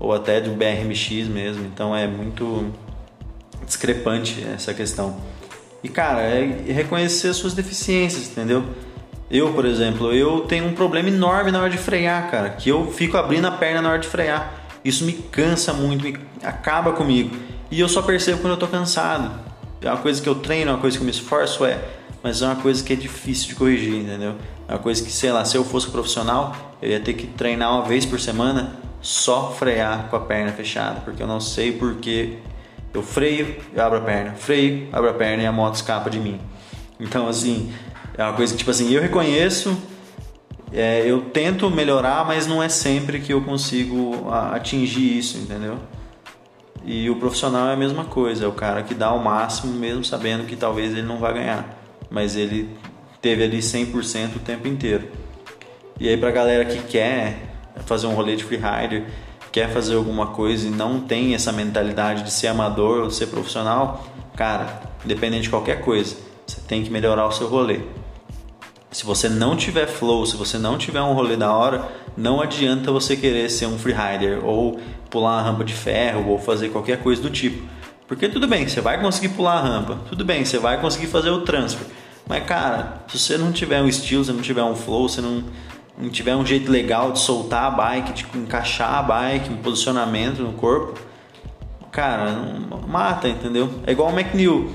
ou 0.00 0.12
até 0.12 0.40
um 0.40 0.56
BRMX 0.56 1.28
mesmo. 1.28 1.66
Então 1.66 1.94
é 1.94 2.06
muito 2.06 2.72
discrepante 3.66 4.42
essa 4.54 4.72
questão. 4.72 5.20
E 5.84 5.88
cara, 5.88 6.22
é 6.22 6.72
reconhecer 6.72 7.32
suas 7.34 7.52
deficiências, 7.52 8.30
entendeu? 8.30 8.64
Eu, 9.30 9.52
por 9.52 9.66
exemplo, 9.66 10.12
eu 10.12 10.40
tenho 10.40 10.66
um 10.66 10.72
problema 10.72 11.08
enorme 11.08 11.50
na 11.50 11.60
hora 11.60 11.68
de 11.68 11.76
frear, 11.76 12.30
cara, 12.30 12.48
que 12.48 12.70
eu 12.70 12.90
fico 12.90 13.16
abrindo 13.18 13.46
a 13.46 13.50
perna 13.50 13.82
na 13.82 13.90
hora 13.90 13.98
de 13.98 14.08
frear. 14.08 14.54
Isso 14.82 15.04
me 15.04 15.12
cansa 15.12 15.72
muito, 15.74 16.02
me 16.02 16.18
acaba 16.42 16.92
comigo. 16.92 17.36
E 17.70 17.78
eu 17.78 17.88
só 17.88 18.00
percebo 18.00 18.40
quando 18.40 18.54
eu 18.54 18.58
tô 18.58 18.66
cansado. 18.66 19.30
É 19.82 19.88
uma 19.88 19.98
coisa 19.98 20.20
que 20.22 20.28
eu 20.28 20.34
treino, 20.36 20.70
é 20.70 20.74
uma 20.74 20.80
coisa 20.80 20.96
que 20.96 21.02
eu 21.02 21.04
me 21.04 21.10
esforço, 21.10 21.64
é, 21.64 21.78
mas 22.22 22.42
é 22.42 22.46
uma 22.46 22.56
coisa 22.56 22.82
que 22.82 22.92
é 22.92 22.96
difícil 22.96 23.48
de 23.48 23.54
corrigir, 23.54 23.94
entendeu? 23.94 24.34
É 24.66 24.72
uma 24.72 24.78
coisa 24.78 25.02
que, 25.02 25.10
sei 25.10 25.32
lá, 25.32 25.44
se 25.44 25.56
eu 25.56 25.64
fosse 25.64 25.88
profissional, 25.88 26.54
eu 26.82 26.90
ia 26.90 27.00
ter 27.00 27.14
que 27.14 27.26
treinar 27.26 27.72
uma 27.72 27.84
vez 27.84 28.04
por 28.04 28.20
semana 28.20 28.76
só 29.00 29.52
frear 29.52 30.08
com 30.08 30.16
a 30.16 30.20
perna 30.20 30.52
fechada, 30.52 31.00
porque 31.00 31.22
eu 31.22 31.26
não 31.26 31.40
sei 31.40 31.72
porque 31.72 32.38
eu 32.92 33.02
freio, 33.02 33.56
eu 33.74 33.84
abro 33.84 33.98
a 33.98 34.02
perna, 34.02 34.32
freio, 34.32 34.88
abro 34.92 35.10
a 35.10 35.14
perna 35.14 35.42
e 35.42 35.46
a 35.46 35.52
moto 35.52 35.76
escapa 35.76 36.10
de 36.10 36.18
mim. 36.18 36.40
Então, 36.98 37.28
assim, 37.28 37.72
é 38.16 38.24
uma 38.24 38.32
coisa 38.32 38.52
que, 38.52 38.58
tipo 38.58 38.70
assim, 38.70 38.90
eu 38.92 39.00
reconheço, 39.00 39.76
é, 40.72 41.02
eu 41.06 41.22
tento 41.22 41.70
melhorar, 41.70 42.26
mas 42.26 42.46
não 42.46 42.62
é 42.62 42.68
sempre 42.68 43.20
que 43.20 43.32
eu 43.32 43.40
consigo 43.42 44.28
atingir 44.52 45.18
isso, 45.18 45.38
entendeu? 45.38 45.78
E 46.84 47.08
o 47.10 47.16
profissional 47.16 47.68
é 47.68 47.74
a 47.74 47.76
mesma 47.76 48.04
coisa, 48.04 48.44
é 48.44 48.48
o 48.48 48.52
cara 48.52 48.82
que 48.82 48.94
dá 48.94 49.12
o 49.12 49.22
máximo 49.22 49.72
mesmo 49.74 50.04
sabendo 50.04 50.46
que 50.46 50.56
talvez 50.56 50.92
ele 50.92 51.02
não 51.02 51.18
vai 51.18 51.34
ganhar, 51.34 51.77
mas 52.10 52.36
ele 52.36 52.68
teve 53.20 53.44
ali 53.44 53.58
100% 53.58 54.36
o 54.36 54.38
tempo 54.38 54.68
inteiro. 54.68 55.08
E 56.00 56.08
aí 56.08 56.16
pra 56.16 56.30
galera 56.30 56.64
que 56.64 56.78
quer 56.84 57.38
fazer 57.84 58.06
um 58.06 58.14
rolê 58.14 58.36
de 58.36 58.44
freerider, 58.44 59.04
quer 59.50 59.68
fazer 59.70 59.96
alguma 59.96 60.28
coisa 60.28 60.68
e 60.68 60.70
não 60.70 61.00
tem 61.00 61.34
essa 61.34 61.52
mentalidade 61.52 62.22
de 62.22 62.30
ser 62.30 62.48
amador 62.48 63.02
ou 63.02 63.10
ser 63.10 63.26
profissional, 63.26 64.06
cara, 64.36 64.82
independente 65.04 65.44
de 65.44 65.50
qualquer 65.50 65.80
coisa, 65.80 66.16
você 66.46 66.60
tem 66.60 66.84
que 66.84 66.90
melhorar 66.90 67.26
o 67.26 67.32
seu 67.32 67.48
rolê. 67.48 67.80
Se 68.90 69.04
você 69.04 69.28
não 69.28 69.56
tiver 69.56 69.86
flow, 69.86 70.24
se 70.24 70.36
você 70.36 70.56
não 70.56 70.78
tiver 70.78 71.02
um 71.02 71.12
rolê 71.12 71.36
da 71.36 71.52
hora, 71.52 71.88
não 72.16 72.40
adianta 72.40 72.90
você 72.90 73.16
querer 73.16 73.50
ser 73.50 73.66
um 73.66 73.78
freerider 73.78 74.44
ou 74.44 74.80
pular 75.10 75.34
uma 75.34 75.42
rampa 75.42 75.64
de 75.64 75.74
ferro 75.74 76.30
ou 76.30 76.38
fazer 76.38 76.70
qualquer 76.70 77.02
coisa 77.02 77.20
do 77.20 77.30
tipo. 77.30 77.62
Porque 78.06 78.28
tudo 78.28 78.48
bem, 78.48 78.66
você 78.66 78.80
vai 78.80 79.00
conseguir 79.00 79.28
pular 79.30 79.58
a 79.58 79.60
rampa, 79.60 79.98
tudo 80.08 80.24
bem, 80.24 80.44
você 80.44 80.58
vai 80.58 80.80
conseguir 80.80 81.08
fazer 81.08 81.30
o 81.30 81.42
transfer. 81.42 81.86
Mas 82.28 82.44
cara, 82.44 83.02
se 83.08 83.18
você 83.18 83.38
não 83.38 83.50
tiver 83.50 83.80
um 83.80 83.88
estilo, 83.88 84.22
se 84.22 84.32
não 84.32 84.42
tiver 84.42 84.62
um 84.62 84.76
flow, 84.76 85.08
se 85.08 85.20
não, 85.20 85.42
não 85.96 86.10
tiver 86.10 86.36
um 86.36 86.44
jeito 86.44 86.70
legal 86.70 87.10
de 87.12 87.18
soltar 87.18 87.64
a 87.64 87.70
bike, 87.70 88.12
de 88.12 88.26
encaixar 88.38 88.96
a 88.96 89.02
bike, 89.02 89.50
um 89.50 89.56
posicionamento 89.56 90.42
no 90.42 90.52
corpo, 90.52 91.00
cara, 91.90 92.36
mata, 92.86 93.28
entendeu? 93.28 93.70
É 93.86 93.92
igual 93.92 94.10
o 94.10 94.18
McNeil. 94.18 94.70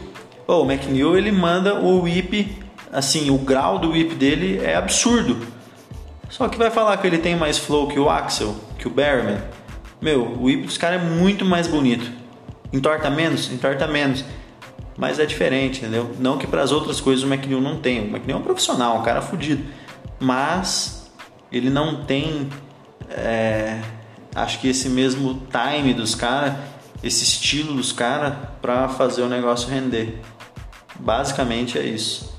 Oh, 0.47 0.63
o 0.63 0.71
McNeil 0.71 1.15
ele 1.15 1.31
manda 1.31 1.75
o 1.75 2.01
whip, 2.01 2.57
assim, 2.91 3.29
o 3.29 3.37
grau 3.37 3.77
do 3.77 3.91
whip 3.91 4.15
dele 4.15 4.59
é 4.63 4.75
absurdo. 4.75 5.45
Só 6.29 6.49
que 6.49 6.57
vai 6.57 6.71
falar 6.71 6.97
que 6.97 7.05
ele 7.05 7.19
tem 7.19 7.35
mais 7.35 7.59
flow 7.59 7.87
que 7.87 7.99
o 7.99 8.09
Axel, 8.09 8.55
que 8.79 8.87
o 8.87 8.91
Berryman. 8.91 9.37
Meu, 10.01 10.23
o 10.23 10.45
whip 10.45 10.65
dos 10.65 10.77
caras 10.77 11.01
é 11.01 11.05
muito 11.05 11.45
mais 11.45 11.67
bonito. 11.67 12.11
Entorta 12.73 13.09
menos? 13.11 13.51
Entorta 13.51 13.87
menos. 13.87 14.25
Mas 14.97 15.19
é 15.19 15.25
diferente, 15.25 15.79
entendeu? 15.79 16.11
Não 16.19 16.37
que 16.37 16.45
para 16.45 16.61
as 16.61 16.71
outras 16.71 17.01
coisas 17.01 17.23
o 17.23 17.27
McNeil 17.27 17.61
não 17.61 17.79
tem. 17.79 18.01
O 18.01 18.03
McNeil 18.05 18.37
é 18.37 18.39
um 18.39 18.43
profissional, 18.43 18.99
um 18.99 19.01
cara 19.01 19.21
fudido. 19.21 19.63
Mas 20.19 21.11
ele 21.51 21.69
não 21.69 22.03
tem, 22.03 22.49
é, 23.09 23.81
acho 24.35 24.59
que 24.59 24.67
esse 24.67 24.89
mesmo 24.89 25.41
time 25.51 25.93
dos 25.93 26.15
caras, 26.15 26.53
esse 27.03 27.23
estilo 27.23 27.73
dos 27.73 27.91
caras 27.91 28.33
para 28.61 28.87
fazer 28.89 29.23
o 29.23 29.29
negócio 29.29 29.69
render. 29.69 30.19
Basicamente 30.99 31.77
é 31.77 31.83
isso. 31.83 32.33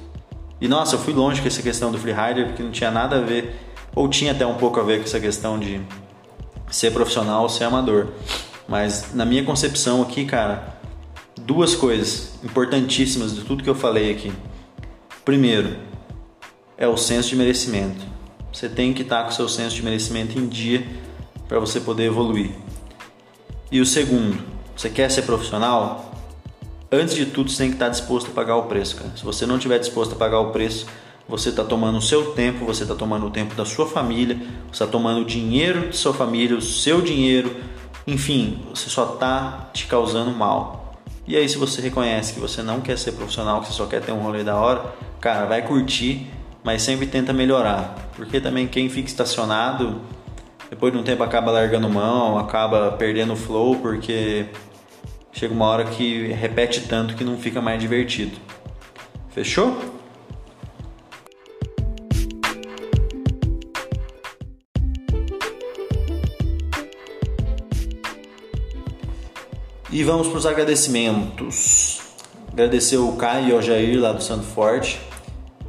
E 0.60 0.68
nossa, 0.68 0.94
eu 0.94 0.98
fui 0.98 1.12
longe 1.12 1.40
com 1.40 1.48
essa 1.48 1.62
questão 1.62 1.90
do 1.90 1.98
freerider 1.98 2.46
porque 2.46 2.62
não 2.62 2.70
tinha 2.70 2.90
nada 2.90 3.18
a 3.18 3.20
ver, 3.20 3.54
ou 3.94 4.08
tinha 4.08 4.32
até 4.32 4.46
um 4.46 4.54
pouco 4.54 4.80
a 4.80 4.82
ver 4.82 4.98
com 4.98 5.04
essa 5.04 5.20
questão 5.20 5.58
de 5.58 5.80
ser 6.70 6.92
profissional 6.92 7.42
ou 7.42 7.48
ser 7.48 7.64
amador. 7.64 8.08
Mas 8.66 9.12
na 9.12 9.24
minha 9.24 9.44
concepção 9.44 10.02
aqui, 10.02 10.24
cara, 10.24 10.73
duas 11.36 11.74
coisas 11.74 12.38
importantíssimas 12.42 13.34
de 13.34 13.42
tudo 13.42 13.62
que 13.62 13.70
eu 13.70 13.74
falei 13.74 14.10
aqui. 14.10 14.32
Primeiro, 15.24 15.76
é 16.76 16.86
o 16.86 16.96
senso 16.96 17.30
de 17.30 17.36
merecimento. 17.36 18.04
Você 18.52 18.68
tem 18.68 18.92
que 18.92 19.02
estar 19.02 19.24
com 19.24 19.30
o 19.30 19.32
seu 19.32 19.48
senso 19.48 19.74
de 19.74 19.82
merecimento 19.82 20.38
em 20.38 20.46
dia 20.46 20.86
para 21.48 21.58
você 21.58 21.80
poder 21.80 22.04
evoluir. 22.04 22.52
E 23.70 23.80
o 23.80 23.86
segundo, 23.86 24.38
você 24.76 24.88
quer 24.88 25.10
ser 25.10 25.22
profissional? 25.22 26.12
Antes 26.90 27.14
de 27.14 27.26
tudo, 27.26 27.50
você 27.50 27.58
tem 27.58 27.68
que 27.70 27.76
estar 27.76 27.88
disposto 27.88 28.30
a 28.30 28.34
pagar 28.34 28.56
o 28.56 28.64
preço, 28.64 28.96
cara. 28.96 29.10
Se 29.16 29.24
você 29.24 29.46
não 29.46 29.56
estiver 29.56 29.78
disposto 29.78 30.12
a 30.12 30.16
pagar 30.16 30.38
o 30.40 30.52
preço, 30.52 30.86
você 31.28 31.48
está 31.48 31.64
tomando 31.64 31.98
o 31.98 32.02
seu 32.02 32.32
tempo, 32.32 32.64
você 32.64 32.82
está 32.82 32.94
tomando 32.94 33.26
o 33.26 33.30
tempo 33.30 33.54
da 33.54 33.64
sua 33.64 33.86
família, 33.86 34.36
você 34.70 34.84
está 34.84 34.86
tomando 34.86 35.22
o 35.22 35.24
dinheiro 35.24 35.88
de 35.88 35.96
sua 35.96 36.12
família, 36.12 36.56
o 36.56 36.62
seu 36.62 37.00
dinheiro, 37.00 37.56
enfim, 38.06 38.62
você 38.72 38.90
só 38.90 39.14
está 39.14 39.70
te 39.72 39.86
causando 39.86 40.30
mal. 40.30 40.83
E 41.26 41.36
aí, 41.36 41.48
se 41.48 41.56
você 41.56 41.80
reconhece 41.80 42.34
que 42.34 42.40
você 42.40 42.62
não 42.62 42.80
quer 42.80 42.98
ser 42.98 43.12
profissional, 43.12 43.60
que 43.60 43.68
você 43.68 43.72
só 43.72 43.86
quer 43.86 44.02
ter 44.02 44.12
um 44.12 44.20
rolê 44.20 44.44
da 44.44 44.56
hora, 44.56 44.94
cara, 45.20 45.46
vai 45.46 45.62
curtir, 45.62 46.30
mas 46.62 46.82
sempre 46.82 47.06
tenta 47.06 47.32
melhorar. 47.32 47.94
Porque 48.14 48.40
também 48.40 48.66
quem 48.66 48.90
fica 48.90 49.08
estacionado, 49.08 50.02
depois 50.68 50.92
de 50.92 50.98
um 50.98 51.02
tempo 51.02 51.22
acaba 51.22 51.50
largando 51.50 51.88
mão, 51.88 52.38
acaba 52.38 52.92
perdendo 52.92 53.32
o 53.32 53.36
flow, 53.36 53.76
porque 53.76 54.46
chega 55.32 55.54
uma 55.54 55.66
hora 55.66 55.84
que 55.84 56.28
repete 56.28 56.82
tanto 56.82 57.14
que 57.14 57.24
não 57.24 57.38
fica 57.38 57.60
mais 57.60 57.80
divertido. 57.80 58.36
Fechou? 59.30 59.93
E 69.94 70.02
vamos 70.02 70.26
para 70.26 70.38
os 70.38 70.44
agradecimentos. 70.44 72.00
Agradecer 72.52 72.96
o 72.96 73.12
Caio 73.12 73.50
e 73.50 73.52
o 73.52 73.62
Jair 73.62 74.00
lá 74.00 74.10
do 74.10 74.20
Santo 74.20 74.42
Forte, 74.42 75.00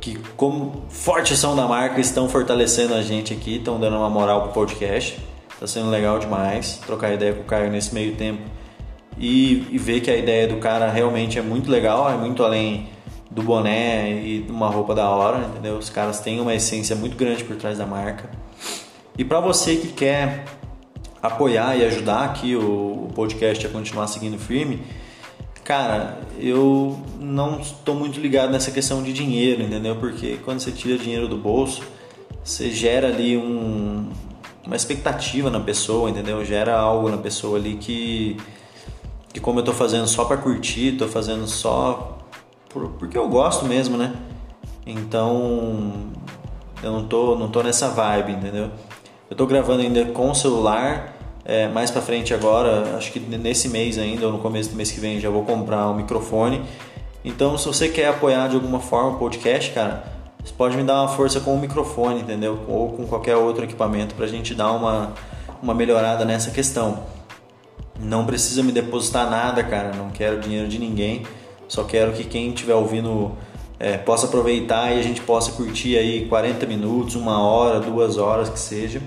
que 0.01 0.17
como 0.35 0.83
forte 0.89 1.37
são 1.37 1.55
da 1.55 1.67
marca 1.67 2.01
estão 2.01 2.27
fortalecendo 2.27 2.95
a 2.95 3.03
gente 3.03 3.31
aqui, 3.31 3.57
estão 3.57 3.79
dando 3.79 3.97
uma 3.97 4.09
moral 4.09 4.41
pro 4.45 4.51
podcast. 4.51 5.19
Tá 5.59 5.67
sendo 5.67 5.91
legal 5.91 6.17
demais 6.17 6.81
trocar 6.87 7.13
ideia 7.13 7.35
com 7.35 7.43
o 7.43 7.45
Caio 7.45 7.69
nesse 7.69 7.93
meio 7.93 8.15
tempo 8.15 8.41
e, 9.15 9.67
e 9.69 9.77
ver 9.77 10.01
que 10.01 10.09
a 10.09 10.17
ideia 10.17 10.47
do 10.47 10.55
cara 10.55 10.89
realmente 10.89 11.37
é 11.37 11.43
muito 11.43 11.69
legal, 11.69 12.11
é 12.11 12.17
muito 12.17 12.43
além 12.43 12.89
do 13.29 13.43
boné 13.43 14.09
e 14.09 14.43
uma 14.49 14.71
roupa 14.71 14.95
da 14.95 15.07
hora, 15.07 15.45
entendeu? 15.45 15.77
Os 15.77 15.91
caras 15.91 16.19
têm 16.19 16.39
uma 16.39 16.55
essência 16.55 16.95
muito 16.95 17.15
grande 17.15 17.43
por 17.43 17.55
trás 17.57 17.77
da 17.77 17.85
marca. 17.85 18.27
E 19.17 19.23
para 19.23 19.39
você 19.39 19.75
que 19.75 19.89
quer 19.89 20.45
apoiar 21.27 21.75
e 21.75 21.85
ajudar 21.85 22.25
aqui 22.25 22.55
o, 22.55 23.07
o 23.07 23.11
podcast 23.13 23.65
a 23.65 23.69
continuar 23.69 24.07
seguindo 24.07 24.37
firme, 24.37 24.81
cara, 25.63 26.19
eu 26.39 26.99
não 27.19 27.59
estou 27.59 27.95
muito 27.95 28.19
ligado 28.19 28.51
nessa 28.51 28.71
questão 28.71 29.01
de 29.01 29.11
dinheiro, 29.11 29.63
entendeu? 29.63 29.95
Porque 29.95 30.37
quando 30.45 30.59
você 30.59 30.71
tira 30.71 30.97
dinheiro 30.97 31.27
do 31.27 31.37
bolso, 31.37 31.81
você 32.43 32.69
gera 32.71 33.07
ali 33.07 33.35
um, 33.35 34.09
uma 34.65 34.75
expectativa 34.75 35.49
na 35.49 35.59
pessoa, 35.59 36.09
entendeu? 36.09 36.45
Gera 36.45 36.77
algo 36.77 37.09
na 37.09 37.17
pessoa 37.17 37.57
ali 37.57 37.75
que, 37.75 38.37
que 39.33 39.39
como 39.39 39.59
eu 39.59 39.61
estou 39.61 39.73
fazendo 39.73 40.07
só 40.07 40.25
para 40.25 40.37
curtir, 40.37 40.93
estou 40.93 41.07
fazendo 41.07 41.47
só 41.47 42.19
por, 42.69 42.89
porque 42.91 43.17
eu 43.17 43.27
gosto 43.27 43.65
mesmo, 43.65 43.97
né? 43.97 44.13
Então 44.85 46.13
eu 46.83 46.91
não 46.91 47.07
tô, 47.07 47.35
não 47.35 47.49
tô 47.49 47.63
nessa 47.63 47.89
vibe, 47.89 48.33
entendeu? 48.33 48.69
Eu 49.27 49.35
tô 49.35 49.47
gravando 49.47 49.81
ainda 49.81 50.05
com 50.05 50.29
o 50.29 50.35
celular 50.35 51.14
é, 51.45 51.67
mais 51.67 51.91
para 51.91 52.01
frente 52.01 52.33
agora, 52.33 52.97
acho 52.97 53.11
que 53.11 53.19
nesse 53.19 53.69
mês 53.69 53.99
ainda 53.99 54.25
ou 54.25 54.31
no 54.31 54.39
começo 54.39 54.71
do 54.71 54.75
mês 54.75 54.91
que 54.91 54.99
vem 54.99 55.19
já 55.19 55.29
vou 55.29 55.43
comprar 55.43 55.87
um 55.89 55.93
microfone. 55.93 56.63
Então, 57.23 57.55
se 57.57 57.67
você 57.67 57.87
quer 57.87 58.09
apoiar 58.09 58.47
de 58.47 58.55
alguma 58.55 58.79
forma 58.79 59.11
o 59.11 59.19
podcast, 59.19 59.71
cara, 59.71 60.03
você 60.43 60.53
pode 60.53 60.75
me 60.75 60.83
dar 60.83 61.01
uma 61.01 61.07
força 61.07 61.39
com 61.39 61.53
o 61.55 61.59
microfone, 61.59 62.21
entendeu? 62.21 62.59
Ou 62.67 62.93
com 62.93 63.05
qualquer 63.05 63.35
outro 63.35 63.63
equipamento 63.63 64.15
para 64.15 64.25
a 64.25 64.27
gente 64.27 64.55
dar 64.55 64.71
uma, 64.71 65.13
uma 65.61 65.73
melhorada 65.73 66.25
nessa 66.25 66.49
questão. 66.49 67.03
Não 67.99 68.25
precisa 68.25 68.61
me 68.61 68.71
depositar 68.71 69.29
nada, 69.29 69.63
cara. 69.63 69.93
Não 69.95 70.09
quero 70.09 70.39
dinheiro 70.39 70.67
de 70.67 70.79
ninguém. 70.79 71.23
Só 71.67 71.83
quero 71.83 72.11
que 72.13 72.23
quem 72.23 72.49
estiver 72.49 72.75
ouvindo 72.75 73.31
é, 73.79 73.97
possa 73.97 74.25
aproveitar 74.25 74.91
e 74.95 74.99
a 74.99 75.03
gente 75.03 75.21
possa 75.21 75.51
curtir 75.51 75.97
aí 75.97 76.27
40 76.27 76.65
minutos, 76.65 77.15
uma 77.15 77.39
hora, 77.39 77.79
duas 77.79 78.17
horas 78.17 78.49
que 78.49 78.59
seja. 78.59 79.01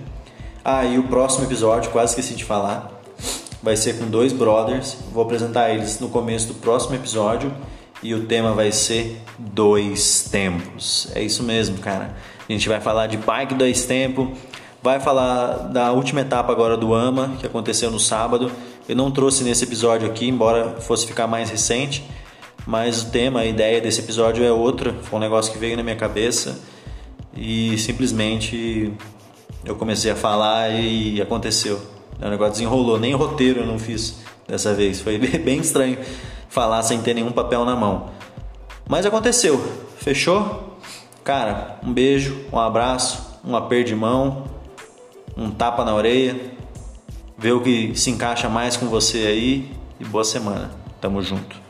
Ah, 0.64 0.84
e 0.84 0.98
o 0.98 1.04
próximo 1.04 1.44
episódio, 1.44 1.90
quase 1.90 2.12
esqueci 2.12 2.34
de 2.34 2.44
falar, 2.44 2.90
vai 3.62 3.76
ser 3.76 3.98
com 3.98 4.06
dois 4.06 4.32
brothers. 4.32 4.96
Vou 5.12 5.22
apresentar 5.22 5.70
eles 5.70 5.98
no 6.00 6.08
começo 6.08 6.48
do 6.48 6.54
próximo 6.54 6.94
episódio 6.94 7.52
e 8.02 8.14
o 8.14 8.26
tema 8.26 8.52
vai 8.52 8.72
ser 8.72 9.20
dois 9.38 10.28
tempos. 10.30 11.08
É 11.14 11.22
isso 11.22 11.42
mesmo, 11.42 11.78
cara. 11.78 12.16
A 12.48 12.52
gente 12.52 12.68
vai 12.68 12.80
falar 12.80 13.06
de 13.06 13.16
bike 13.16 13.54
dois 13.54 13.84
tempos, 13.84 14.28
vai 14.82 15.00
falar 15.00 15.68
da 15.68 15.92
última 15.92 16.20
etapa 16.20 16.52
agora 16.52 16.76
do 16.76 16.94
AMA, 16.94 17.36
que 17.40 17.46
aconteceu 17.46 17.90
no 17.90 17.98
sábado. 17.98 18.50
Eu 18.88 18.96
não 18.96 19.10
trouxe 19.10 19.44
nesse 19.44 19.64
episódio 19.64 20.08
aqui, 20.08 20.28
embora 20.28 20.80
fosse 20.80 21.06
ficar 21.06 21.26
mais 21.26 21.50
recente, 21.50 22.04
mas 22.66 23.02
o 23.02 23.10
tema, 23.10 23.40
a 23.40 23.46
ideia 23.46 23.80
desse 23.80 24.00
episódio 24.00 24.44
é 24.44 24.52
outra. 24.52 24.94
Foi 25.02 25.18
um 25.18 25.20
negócio 25.20 25.52
que 25.52 25.58
veio 25.58 25.76
na 25.76 25.82
minha 25.82 25.96
cabeça 25.96 26.58
e 27.36 27.76
simplesmente 27.78 28.92
eu 29.64 29.76
comecei 29.76 30.10
a 30.10 30.16
falar 30.16 30.70
e 30.70 31.20
aconteceu. 31.20 31.80
O 32.20 32.28
negócio 32.28 32.54
desenrolou, 32.54 32.98
nem 32.98 33.14
roteiro 33.14 33.60
eu 33.60 33.66
não 33.66 33.78
fiz. 33.78 34.16
dessa 34.46 34.74
vez. 34.74 35.00
Foi 35.00 35.18
bem 35.38 35.60
estranho 35.60 35.98
falar 36.48 36.82
sem 36.82 37.00
ter 37.00 37.14
nenhum 37.14 37.30
papel 37.30 37.64
na 37.64 37.76
mão. 37.76 38.10
Mas 38.88 39.04
aconteceu. 39.04 39.62
Fechou? 39.98 40.78
Cara, 41.22 41.78
um 41.82 41.92
beijo, 41.92 42.46
um 42.50 42.58
abraço, 42.58 43.38
um 43.44 43.54
aperto 43.54 43.88
de 43.88 43.94
mão, 43.94 44.44
um 45.36 45.50
tapa 45.50 45.84
na 45.84 45.94
orelha. 45.94 46.40
Vê 47.36 47.52
o 47.52 47.60
que 47.60 47.94
se 47.94 48.10
encaixa 48.10 48.48
mais 48.48 48.76
com 48.76 48.86
você 48.86 49.18
aí 49.26 49.70
e 50.00 50.04
boa 50.04 50.24
semana. 50.24 50.70
Tamo 51.00 51.22
junto. 51.22 51.67